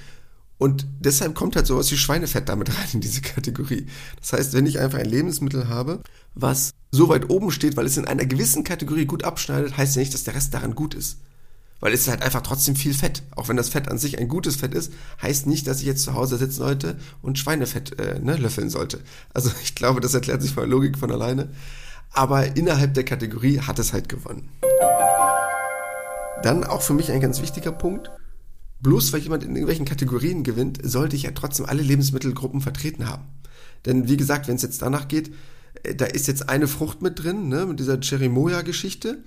Und 0.60 0.88
deshalb 1.00 1.36
kommt 1.36 1.56
halt 1.56 1.68
sowas 1.68 1.92
wie 1.92 1.98
Schweinefett 1.98 2.50
damit 2.50 2.70
rein 2.78 2.88
in 2.94 3.02
diese 3.02 3.22
Kategorie. 3.22 3.88
Das 4.20 4.34
heißt, 4.34 4.54
wenn 4.54 4.66
ich 4.66 4.80
einfach 4.80 5.00
ein 5.00 5.10
Lebensmittel 5.10 5.68
habe, 5.68 6.02
was 6.36 6.72
so 6.92 7.10
weit 7.10 7.30
oben 7.30 7.52
steht, 7.52 7.76
weil 7.78 7.86
es 7.86 7.98
in 7.98 8.06
einer 8.06 8.26
gewissen 8.26 8.64
Kategorie 8.64 9.06
gut 9.06 9.24
abschneidet, 9.24 9.76
heißt 9.76 9.96
ja 9.96 10.00
nicht, 10.00 10.14
dass 10.14 10.24
der 10.24 10.36
Rest 10.36 10.54
daran 10.54 10.76
gut 10.76 10.94
ist. 10.94 11.18
Weil 11.80 11.94
es 11.94 12.02
ist 12.02 12.08
halt 12.08 12.24
einfach 12.24 12.42
trotzdem 12.42 12.76
viel 12.76 12.94
Fett. 12.94 13.24
Auch 13.36 13.50
wenn 13.50 13.58
das 13.58 13.70
Fett 13.70 13.88
an 13.88 14.00
sich 14.00 14.18
ein 14.18 14.28
gutes 14.28 14.56
Fett 14.56 14.74
ist, 14.74 14.92
heißt 15.22 15.46
nicht, 15.46 15.68
dass 15.68 15.80
ich 15.80 15.86
jetzt 15.86 16.04
zu 16.04 16.14
Hause 16.14 16.38
sitzen 16.38 16.58
sollte 16.58 16.98
und 17.22 17.38
Schweinefett 17.38 18.00
äh, 18.00 18.20
ne, 18.20 18.36
löffeln 18.36 18.70
sollte. 18.70 19.00
Also 19.34 19.52
ich 19.64 19.76
glaube, 19.76 20.02
das 20.02 20.14
erklärt 20.14 20.42
sich 20.42 20.54
von 20.54 20.64
der 20.64 20.70
Logik 20.70 20.98
von 20.98 21.12
alleine. 21.12 21.50
Aber 22.12 22.56
innerhalb 22.56 22.94
der 22.96 23.04
Kategorie 23.04 23.60
hat 23.60 23.80
es 23.80 23.94
halt 23.94 24.10
gewonnen. 24.10 24.50
Dann 26.42 26.64
auch 26.64 26.82
für 26.82 26.94
mich 26.94 27.12
ein 27.12 27.20
ganz 27.20 27.42
wichtiger 27.42 27.72
Punkt. 27.72 28.10
Bloß 28.80 29.12
weil 29.12 29.22
jemand 29.22 29.44
in 29.44 29.52
irgendwelchen 29.52 29.86
Kategorien 29.86 30.44
gewinnt, 30.44 30.80
sollte 30.84 31.16
ich 31.16 31.24
ja 31.24 31.32
trotzdem 31.32 31.66
alle 31.66 31.82
Lebensmittelgruppen 31.82 32.62
vertreten 32.62 33.10
haben. 33.10 33.24
Denn 33.86 34.08
wie 34.08 34.18
gesagt, 34.18 34.48
wenn 34.48 34.56
es 34.56 34.62
jetzt 34.62 34.82
danach 34.82 35.08
geht, 35.08 35.34
äh, 35.84 35.96
da 35.96 36.06
ist 36.06 36.28
jetzt 36.28 36.50
eine 36.50 36.68
Frucht 36.68 37.02
mit 37.02 37.24
drin, 37.24 37.50
ne, 37.50 37.66
mit 37.66 37.80
dieser 37.80 38.00
Cherimoya-Geschichte 38.00 39.24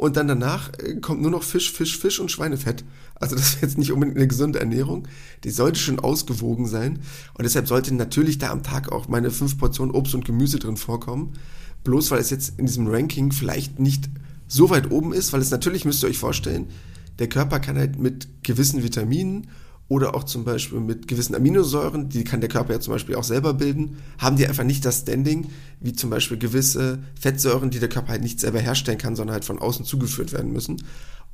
und 0.00 0.16
dann 0.16 0.28
danach 0.28 0.70
äh, 0.78 0.94
kommt 0.94 1.20
nur 1.20 1.30
noch 1.30 1.42
Fisch, 1.42 1.70
Fisch, 1.70 1.98
Fisch 1.98 2.20
und 2.20 2.30
Schweinefett. 2.30 2.84
Also 3.16 3.36
das 3.36 3.50
ist 3.50 3.60
jetzt 3.60 3.76
nicht 3.76 3.92
unbedingt 3.92 4.16
eine 4.16 4.28
gesunde 4.28 4.58
Ernährung. 4.58 5.06
Die 5.44 5.50
sollte 5.50 5.78
schon 5.78 6.00
ausgewogen 6.00 6.66
sein. 6.66 7.00
Und 7.34 7.42
deshalb 7.42 7.68
sollte 7.68 7.94
natürlich 7.94 8.38
da 8.38 8.50
am 8.50 8.62
Tag 8.62 8.90
auch 8.90 9.08
meine 9.08 9.30
fünf 9.30 9.58
Portionen 9.58 9.94
Obst 9.94 10.14
und 10.14 10.24
Gemüse 10.24 10.58
drin 10.58 10.78
vorkommen. 10.78 11.34
Bloß 11.84 12.10
weil 12.12 12.18
es 12.18 12.30
jetzt 12.30 12.58
in 12.58 12.64
diesem 12.64 12.86
Ranking 12.86 13.30
vielleicht 13.30 13.78
nicht 13.78 14.08
so 14.48 14.70
weit 14.70 14.90
oben 14.90 15.12
ist, 15.12 15.34
weil 15.34 15.42
es 15.42 15.50
natürlich, 15.50 15.84
müsst 15.84 16.02
ihr 16.02 16.08
euch 16.08 16.16
vorstellen, 16.16 16.68
der 17.18 17.28
Körper 17.28 17.60
kann 17.60 17.76
halt 17.76 17.98
mit 17.98 18.26
gewissen 18.42 18.82
Vitaminen 18.82 19.48
oder 19.90 20.14
auch 20.14 20.22
zum 20.22 20.44
Beispiel 20.44 20.78
mit 20.78 21.08
gewissen 21.08 21.34
Aminosäuren, 21.34 22.08
die 22.08 22.22
kann 22.22 22.40
der 22.40 22.48
Körper 22.48 22.74
ja 22.74 22.80
zum 22.80 22.92
Beispiel 22.92 23.16
auch 23.16 23.24
selber 23.24 23.54
bilden, 23.54 23.96
haben 24.18 24.36
die 24.36 24.46
einfach 24.46 24.62
nicht 24.62 24.84
das 24.84 25.00
Standing, 25.00 25.50
wie 25.80 25.92
zum 25.92 26.10
Beispiel 26.10 26.38
gewisse 26.38 27.00
Fettsäuren, 27.20 27.70
die 27.70 27.80
der 27.80 27.88
Körper 27.88 28.10
halt 28.10 28.22
nicht 28.22 28.38
selber 28.38 28.60
herstellen 28.60 28.98
kann, 28.98 29.16
sondern 29.16 29.34
halt 29.34 29.44
von 29.44 29.58
außen 29.58 29.84
zugeführt 29.84 30.32
werden 30.32 30.52
müssen. 30.52 30.80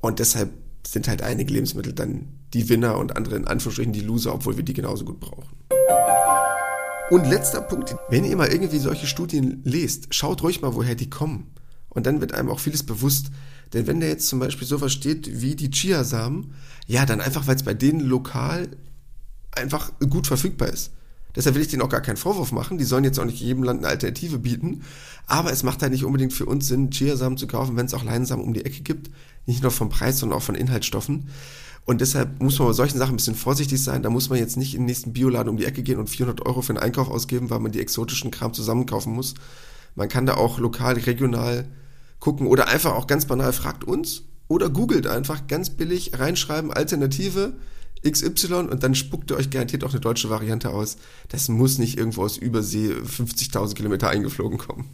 Und 0.00 0.20
deshalb 0.20 0.52
sind 0.86 1.06
halt 1.06 1.20
einige 1.20 1.52
Lebensmittel 1.52 1.92
dann 1.92 2.28
die 2.54 2.70
Winner 2.70 2.96
und 2.96 3.14
andere 3.14 3.36
in 3.36 3.46
Anführungsstrichen 3.46 3.92
die 3.92 4.00
Loser, 4.00 4.34
obwohl 4.34 4.56
wir 4.56 4.64
die 4.64 4.72
genauso 4.72 5.04
gut 5.04 5.20
brauchen. 5.20 5.54
Und 7.10 7.28
letzter 7.28 7.60
Punkt, 7.60 7.94
wenn 8.08 8.24
ihr 8.24 8.38
mal 8.38 8.48
irgendwie 8.48 8.78
solche 8.78 9.06
Studien 9.06 9.60
lest, 9.64 10.14
schaut 10.14 10.42
ruhig 10.42 10.62
mal, 10.62 10.74
woher 10.74 10.94
die 10.94 11.10
kommen. 11.10 11.52
Und 11.90 12.06
dann 12.06 12.22
wird 12.22 12.32
einem 12.32 12.48
auch 12.48 12.60
vieles 12.60 12.84
bewusst. 12.84 13.30
Denn 13.72 13.86
wenn 13.86 14.00
da 14.00 14.06
jetzt 14.06 14.28
zum 14.28 14.38
Beispiel 14.38 14.66
sowas 14.66 14.92
steht 14.92 15.40
wie 15.40 15.56
die 15.56 15.70
Chiasamen, 15.70 16.52
ja, 16.86 17.04
dann 17.04 17.20
einfach, 17.20 17.46
weil 17.46 17.56
es 17.56 17.62
bei 17.62 17.74
denen 17.74 18.00
lokal 18.00 18.68
einfach 19.52 19.92
gut 20.10 20.26
verfügbar 20.26 20.68
ist. 20.68 20.92
Deshalb 21.34 21.54
will 21.54 21.62
ich 21.62 21.68
denen 21.68 21.82
auch 21.82 21.90
gar 21.90 22.00
keinen 22.00 22.16
Vorwurf 22.16 22.52
machen. 22.52 22.78
Die 22.78 22.84
sollen 22.84 23.04
jetzt 23.04 23.18
auch 23.18 23.24
nicht 23.24 23.40
jedem 23.40 23.62
Land 23.62 23.80
eine 23.80 23.88
Alternative 23.88 24.38
bieten. 24.38 24.82
Aber 25.26 25.52
es 25.52 25.62
macht 25.62 25.82
halt 25.82 25.92
nicht 25.92 26.04
unbedingt 26.04 26.32
für 26.32 26.46
uns 26.46 26.66
Sinn, 26.66 26.90
Chiasamen 26.90 27.36
zu 27.36 27.46
kaufen, 27.46 27.76
wenn 27.76 27.86
es 27.86 27.94
auch 27.94 28.04
Leinsamen 28.04 28.44
um 28.44 28.54
die 28.54 28.64
Ecke 28.64 28.82
gibt. 28.82 29.10
Nicht 29.44 29.62
nur 29.62 29.70
vom 29.70 29.90
Preis, 29.90 30.18
sondern 30.18 30.38
auch 30.38 30.42
von 30.42 30.54
Inhaltsstoffen. 30.54 31.28
Und 31.84 32.00
deshalb 32.00 32.42
muss 32.42 32.58
man 32.58 32.68
bei 32.68 32.74
solchen 32.74 32.98
Sachen 32.98 33.14
ein 33.14 33.16
bisschen 33.16 33.34
vorsichtig 33.34 33.82
sein. 33.82 34.02
Da 34.02 34.08
muss 34.08 34.30
man 34.30 34.38
jetzt 34.38 34.56
nicht 34.56 34.74
in 34.74 34.80
den 34.80 34.86
nächsten 34.86 35.12
Bioladen 35.12 35.50
um 35.50 35.56
die 35.56 35.66
Ecke 35.66 35.82
gehen 35.82 35.98
und 35.98 36.08
400 36.08 36.44
Euro 36.46 36.62
für 36.62 36.70
einen 36.70 36.82
Einkauf 36.82 37.10
ausgeben, 37.10 37.50
weil 37.50 37.60
man 37.60 37.70
die 37.70 37.80
exotischen 37.80 38.30
Kram 38.30 38.54
zusammenkaufen 38.54 39.12
muss. 39.12 39.34
Man 39.94 40.08
kann 40.08 40.26
da 40.26 40.34
auch 40.34 40.58
lokal, 40.58 40.94
regional 40.94 41.68
gucken 42.20 42.46
oder 42.46 42.68
einfach 42.68 42.94
auch 42.94 43.06
ganz 43.06 43.26
banal 43.26 43.52
fragt 43.52 43.84
uns 43.84 44.22
oder 44.48 44.70
googelt 44.70 45.06
einfach 45.06 45.46
ganz 45.46 45.70
billig, 45.70 46.18
reinschreiben, 46.18 46.72
Alternative 46.72 47.54
XY 48.08 48.54
und 48.70 48.82
dann 48.82 48.94
spuckt 48.94 49.30
ihr 49.30 49.36
euch 49.36 49.50
garantiert 49.50 49.84
auch 49.84 49.90
eine 49.90 50.00
deutsche 50.00 50.30
Variante 50.30 50.70
aus. 50.70 50.96
Das 51.28 51.48
muss 51.48 51.78
nicht 51.78 51.98
irgendwo 51.98 52.22
aus 52.22 52.36
Übersee 52.36 52.92
50.000 52.92 53.74
Kilometer 53.74 54.08
eingeflogen 54.08 54.58
kommen. 54.58 54.88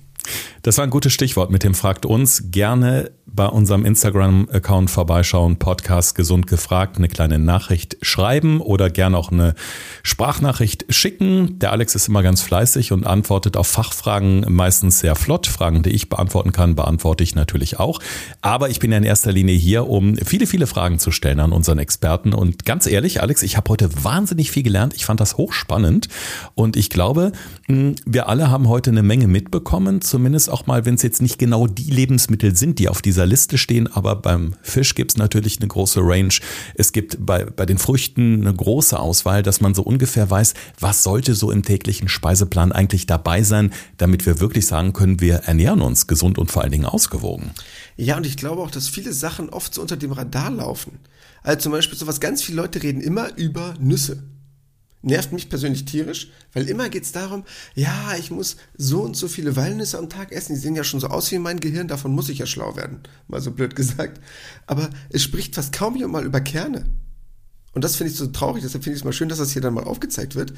Das 0.62 0.78
war 0.78 0.84
ein 0.84 0.90
gutes 0.90 1.12
Stichwort 1.12 1.50
mit 1.50 1.64
dem 1.64 1.74
Fragt 1.74 2.06
uns. 2.06 2.50
Gerne 2.50 3.10
bei 3.26 3.46
unserem 3.46 3.84
Instagram-Account 3.86 4.90
vorbeischauen, 4.90 5.56
Podcast 5.56 6.14
Gesund 6.14 6.46
gefragt, 6.46 6.98
eine 6.98 7.08
kleine 7.08 7.38
Nachricht 7.38 7.96
schreiben 8.02 8.60
oder 8.60 8.90
gerne 8.90 9.16
auch 9.16 9.32
eine 9.32 9.54
Sprachnachricht 10.02 10.84
schicken. 10.90 11.58
Der 11.58 11.72
Alex 11.72 11.94
ist 11.94 12.08
immer 12.08 12.22
ganz 12.22 12.42
fleißig 12.42 12.92
und 12.92 13.06
antwortet 13.06 13.56
auf 13.56 13.66
Fachfragen 13.66 14.44
meistens 14.48 15.00
sehr 15.00 15.16
flott. 15.16 15.46
Fragen, 15.46 15.82
die 15.82 15.90
ich 15.90 16.10
beantworten 16.10 16.52
kann, 16.52 16.74
beantworte 16.74 17.24
ich 17.24 17.34
natürlich 17.34 17.80
auch. 17.80 18.00
Aber 18.42 18.68
ich 18.68 18.80
bin 18.80 18.92
ja 18.92 18.98
in 18.98 19.04
erster 19.04 19.32
Linie 19.32 19.56
hier, 19.56 19.88
um 19.88 20.16
viele, 20.16 20.46
viele 20.46 20.66
Fragen 20.66 20.98
zu 20.98 21.10
stellen 21.10 21.40
an 21.40 21.52
unseren 21.52 21.78
Experten. 21.78 22.34
Und 22.34 22.66
ganz 22.66 22.86
ehrlich, 22.86 23.22
Alex, 23.22 23.42
ich 23.42 23.56
habe 23.56 23.70
heute 23.70 24.04
wahnsinnig 24.04 24.50
viel 24.50 24.62
gelernt. 24.62 24.94
Ich 24.94 25.06
fand 25.06 25.20
das 25.20 25.38
hochspannend 25.38 26.08
und 26.54 26.76
ich 26.76 26.90
glaube, 26.90 27.32
hm, 27.66 27.96
wir 28.04 28.28
alle 28.28 28.50
haben 28.50 28.68
heute 28.68 28.90
eine 28.90 29.02
Menge 29.02 29.26
mitbekommen 29.26 30.02
zumindest 30.12 30.50
auch 30.50 30.66
mal, 30.66 30.84
wenn 30.84 30.96
es 30.96 31.02
jetzt 31.02 31.22
nicht 31.22 31.38
genau 31.38 31.66
die 31.66 31.90
Lebensmittel 31.90 32.54
sind, 32.54 32.78
die 32.78 32.90
auf 32.90 33.00
dieser 33.00 33.24
Liste 33.24 33.56
stehen, 33.56 33.86
aber 33.86 34.14
beim 34.14 34.54
Fisch 34.60 34.94
gibt 34.94 35.12
es 35.12 35.16
natürlich 35.16 35.58
eine 35.58 35.68
große 35.68 36.00
Range. 36.02 36.34
Es 36.74 36.92
gibt 36.92 37.16
bei, 37.24 37.46
bei 37.46 37.64
den 37.64 37.78
Früchten 37.78 38.42
eine 38.42 38.54
große 38.54 39.00
Auswahl, 39.00 39.42
dass 39.42 39.62
man 39.62 39.72
so 39.72 39.82
ungefähr 39.82 40.28
weiß, 40.28 40.52
was 40.78 41.02
sollte 41.02 41.34
so 41.34 41.50
im 41.50 41.62
täglichen 41.62 42.10
Speiseplan 42.10 42.72
eigentlich 42.72 43.06
dabei 43.06 43.42
sein, 43.42 43.72
damit 43.96 44.26
wir 44.26 44.38
wirklich 44.38 44.66
sagen 44.66 44.92
können, 44.92 45.22
wir 45.22 45.36
ernähren 45.46 45.80
uns 45.80 46.06
gesund 46.06 46.36
und 46.36 46.50
vor 46.50 46.60
allen 46.60 46.72
Dingen 46.72 46.84
ausgewogen. 46.84 47.52
Ja, 47.96 48.18
und 48.18 48.26
ich 48.26 48.36
glaube 48.36 48.60
auch, 48.60 48.70
dass 48.70 48.88
viele 48.88 49.14
Sachen 49.14 49.48
oft 49.48 49.72
so 49.72 49.80
unter 49.80 49.96
dem 49.96 50.12
Radar 50.12 50.50
laufen. 50.50 50.98
Also 51.42 51.60
zum 51.60 51.72
Beispiel 51.72 51.96
so 51.96 52.06
was 52.06 52.20
ganz 52.20 52.42
viele 52.42 52.60
Leute 52.60 52.82
reden 52.82 53.00
immer 53.00 53.34
über 53.38 53.76
Nüsse 53.80 54.22
nervt 55.02 55.32
mich 55.32 55.48
persönlich 55.48 55.84
tierisch, 55.84 56.30
weil 56.52 56.68
immer 56.68 56.88
geht 56.88 57.04
es 57.04 57.12
darum, 57.12 57.44
ja, 57.74 58.14
ich 58.18 58.30
muss 58.30 58.56
so 58.76 59.02
und 59.02 59.16
so 59.16 59.28
viele 59.28 59.56
Walnüsse 59.56 59.98
am 59.98 60.08
Tag 60.08 60.32
essen, 60.32 60.54
die 60.54 60.60
sehen 60.60 60.74
ja 60.74 60.84
schon 60.84 61.00
so 61.00 61.08
aus 61.08 61.30
wie 61.32 61.38
mein 61.38 61.60
Gehirn, 61.60 61.88
davon 61.88 62.12
muss 62.12 62.28
ich 62.28 62.38
ja 62.38 62.46
schlau 62.46 62.76
werden, 62.76 63.00
mal 63.28 63.40
so 63.40 63.50
blöd 63.50 63.76
gesagt. 63.76 64.20
Aber 64.66 64.88
es 65.10 65.22
spricht 65.22 65.54
fast 65.54 65.72
kaum 65.72 65.96
jemand 65.96 66.12
mal 66.12 66.24
über 66.24 66.40
Kerne. 66.40 66.86
Und 67.74 67.84
das 67.84 67.96
finde 67.96 68.12
ich 68.12 68.18
so 68.18 68.26
traurig, 68.26 68.62
deshalb 68.62 68.84
finde 68.84 68.96
ich 68.96 69.00
es 69.00 69.04
mal 69.04 69.12
schön, 69.12 69.30
dass 69.30 69.38
das 69.38 69.52
hier 69.52 69.62
dann 69.62 69.72
mal 69.72 69.84
aufgezeigt 69.84 70.34
wird, 70.34 70.52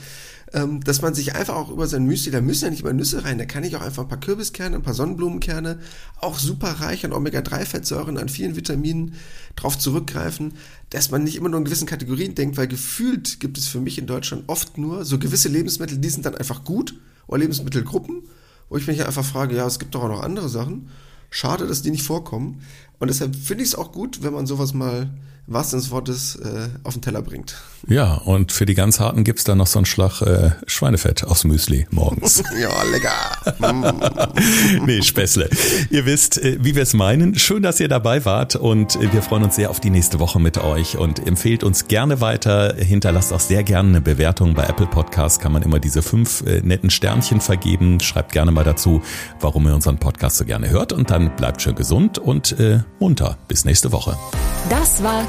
ähm, 0.52 0.82
dass 0.82 1.00
man 1.00 1.14
sich 1.14 1.36
einfach 1.36 1.54
auch 1.54 1.70
über 1.70 1.86
sein 1.86 2.04
Müsli, 2.06 2.32
da 2.32 2.40
müssen 2.40 2.64
ja 2.64 2.70
nicht 2.70 2.80
immer 2.80 2.92
Nüsse 2.92 3.24
rein, 3.24 3.38
da 3.38 3.44
kann 3.44 3.62
ich 3.62 3.76
auch 3.76 3.82
einfach 3.82 4.02
ein 4.02 4.08
paar 4.08 4.18
Kürbiskerne, 4.18 4.74
ein 4.74 4.82
paar 4.82 4.94
Sonnenblumenkerne, 4.94 5.78
auch 6.20 6.40
super 6.40 6.80
reich 6.80 7.04
an 7.04 7.12
Omega-3-Fettsäuren, 7.12 8.18
an 8.18 8.28
vielen 8.28 8.56
Vitaminen 8.56 9.14
drauf 9.54 9.78
zurückgreifen, 9.78 10.54
dass 10.90 11.12
man 11.12 11.22
nicht 11.22 11.36
immer 11.36 11.48
nur 11.48 11.58
in 11.58 11.64
gewissen 11.64 11.86
Kategorien 11.86 12.34
denkt, 12.34 12.56
weil 12.56 12.66
gefühlt 12.66 13.38
gibt 13.38 13.58
es 13.58 13.68
für 13.68 13.80
mich 13.80 13.96
in 13.96 14.06
Deutschland 14.06 14.44
oft 14.48 14.76
nur 14.76 15.04
so 15.04 15.18
gewisse 15.20 15.48
Lebensmittel, 15.48 15.98
die 15.98 16.10
sind 16.10 16.26
dann 16.26 16.34
einfach 16.34 16.64
gut, 16.64 16.94
oder 17.26 17.38
Lebensmittelgruppen, 17.38 18.22
wo 18.68 18.76
ich 18.76 18.86
mich 18.86 19.04
einfach 19.04 19.24
frage, 19.24 19.56
ja, 19.56 19.66
es 19.66 19.78
gibt 19.78 19.94
doch 19.94 20.02
auch 20.02 20.08
noch 20.08 20.22
andere 20.22 20.48
Sachen. 20.48 20.88
Schade, 21.30 21.66
dass 21.66 21.82
die 21.82 21.90
nicht 21.90 22.04
vorkommen. 22.04 22.62
Und 22.98 23.08
deshalb 23.08 23.34
finde 23.34 23.64
ich 23.64 23.70
es 23.70 23.74
auch 23.74 23.92
gut, 23.92 24.22
wenn 24.22 24.32
man 24.32 24.46
sowas 24.46 24.72
mal 24.72 25.10
was 25.46 25.70
des 25.70 25.90
Wortes 25.90 26.36
äh, 26.36 26.68
auf 26.84 26.94
den 26.94 27.02
Teller 27.02 27.22
bringt. 27.22 27.56
Ja, 27.86 28.14
und 28.14 28.52
für 28.52 28.64
die 28.64 28.74
ganz 28.74 28.98
Harten 28.98 29.24
gibt's 29.24 29.44
da 29.44 29.54
noch 29.54 29.66
so 29.66 29.78
einen 29.78 29.86
Schlag 29.86 30.22
äh, 30.22 30.52
Schweinefett 30.66 31.24
aufs 31.24 31.44
Müsli 31.44 31.86
morgens. 31.90 32.42
ja, 32.60 32.70
lecker. 32.84 34.32
nee, 34.86 35.02
Späßle. 35.02 35.50
Ihr 35.90 36.06
wisst, 36.06 36.38
äh, 36.38 36.56
wie 36.60 36.74
wir 36.74 36.82
es 36.82 36.94
meinen. 36.94 37.38
Schön, 37.38 37.62
dass 37.62 37.80
ihr 37.80 37.88
dabei 37.88 38.24
wart 38.24 38.56
und 38.56 38.96
äh, 38.96 39.12
wir 39.12 39.20
freuen 39.20 39.44
uns 39.44 39.56
sehr 39.56 39.70
auf 39.70 39.80
die 39.80 39.90
nächste 39.90 40.18
Woche 40.18 40.40
mit 40.40 40.58
euch 40.58 40.96
und 40.96 41.26
empfehlt 41.26 41.62
uns 41.62 41.86
gerne 41.86 42.22
weiter. 42.22 42.74
Hinterlasst 42.76 43.32
auch 43.32 43.40
sehr 43.40 43.64
gerne 43.64 43.90
eine 43.90 44.00
Bewertung. 44.00 44.54
Bei 44.54 44.64
Apple 44.64 44.86
Podcasts 44.86 45.38
kann 45.38 45.52
man 45.52 45.62
immer 45.62 45.78
diese 45.78 46.02
fünf 46.02 46.42
äh, 46.46 46.62
netten 46.62 46.88
Sternchen 46.88 47.40
vergeben. 47.42 48.00
Schreibt 48.00 48.32
gerne 48.32 48.50
mal 48.50 48.64
dazu, 48.64 49.02
warum 49.40 49.66
ihr 49.66 49.74
unseren 49.74 49.98
Podcast 49.98 50.38
so 50.38 50.46
gerne 50.46 50.70
hört 50.70 50.94
und 50.94 51.10
dann 51.10 51.36
bleibt 51.36 51.60
schön 51.60 51.74
gesund 51.74 52.18
und 52.18 52.58
äh, 52.58 52.80
munter. 52.98 53.36
Bis 53.46 53.66
nächste 53.66 53.92
Woche. 53.92 54.16
Das 54.70 55.02
war 55.02 55.26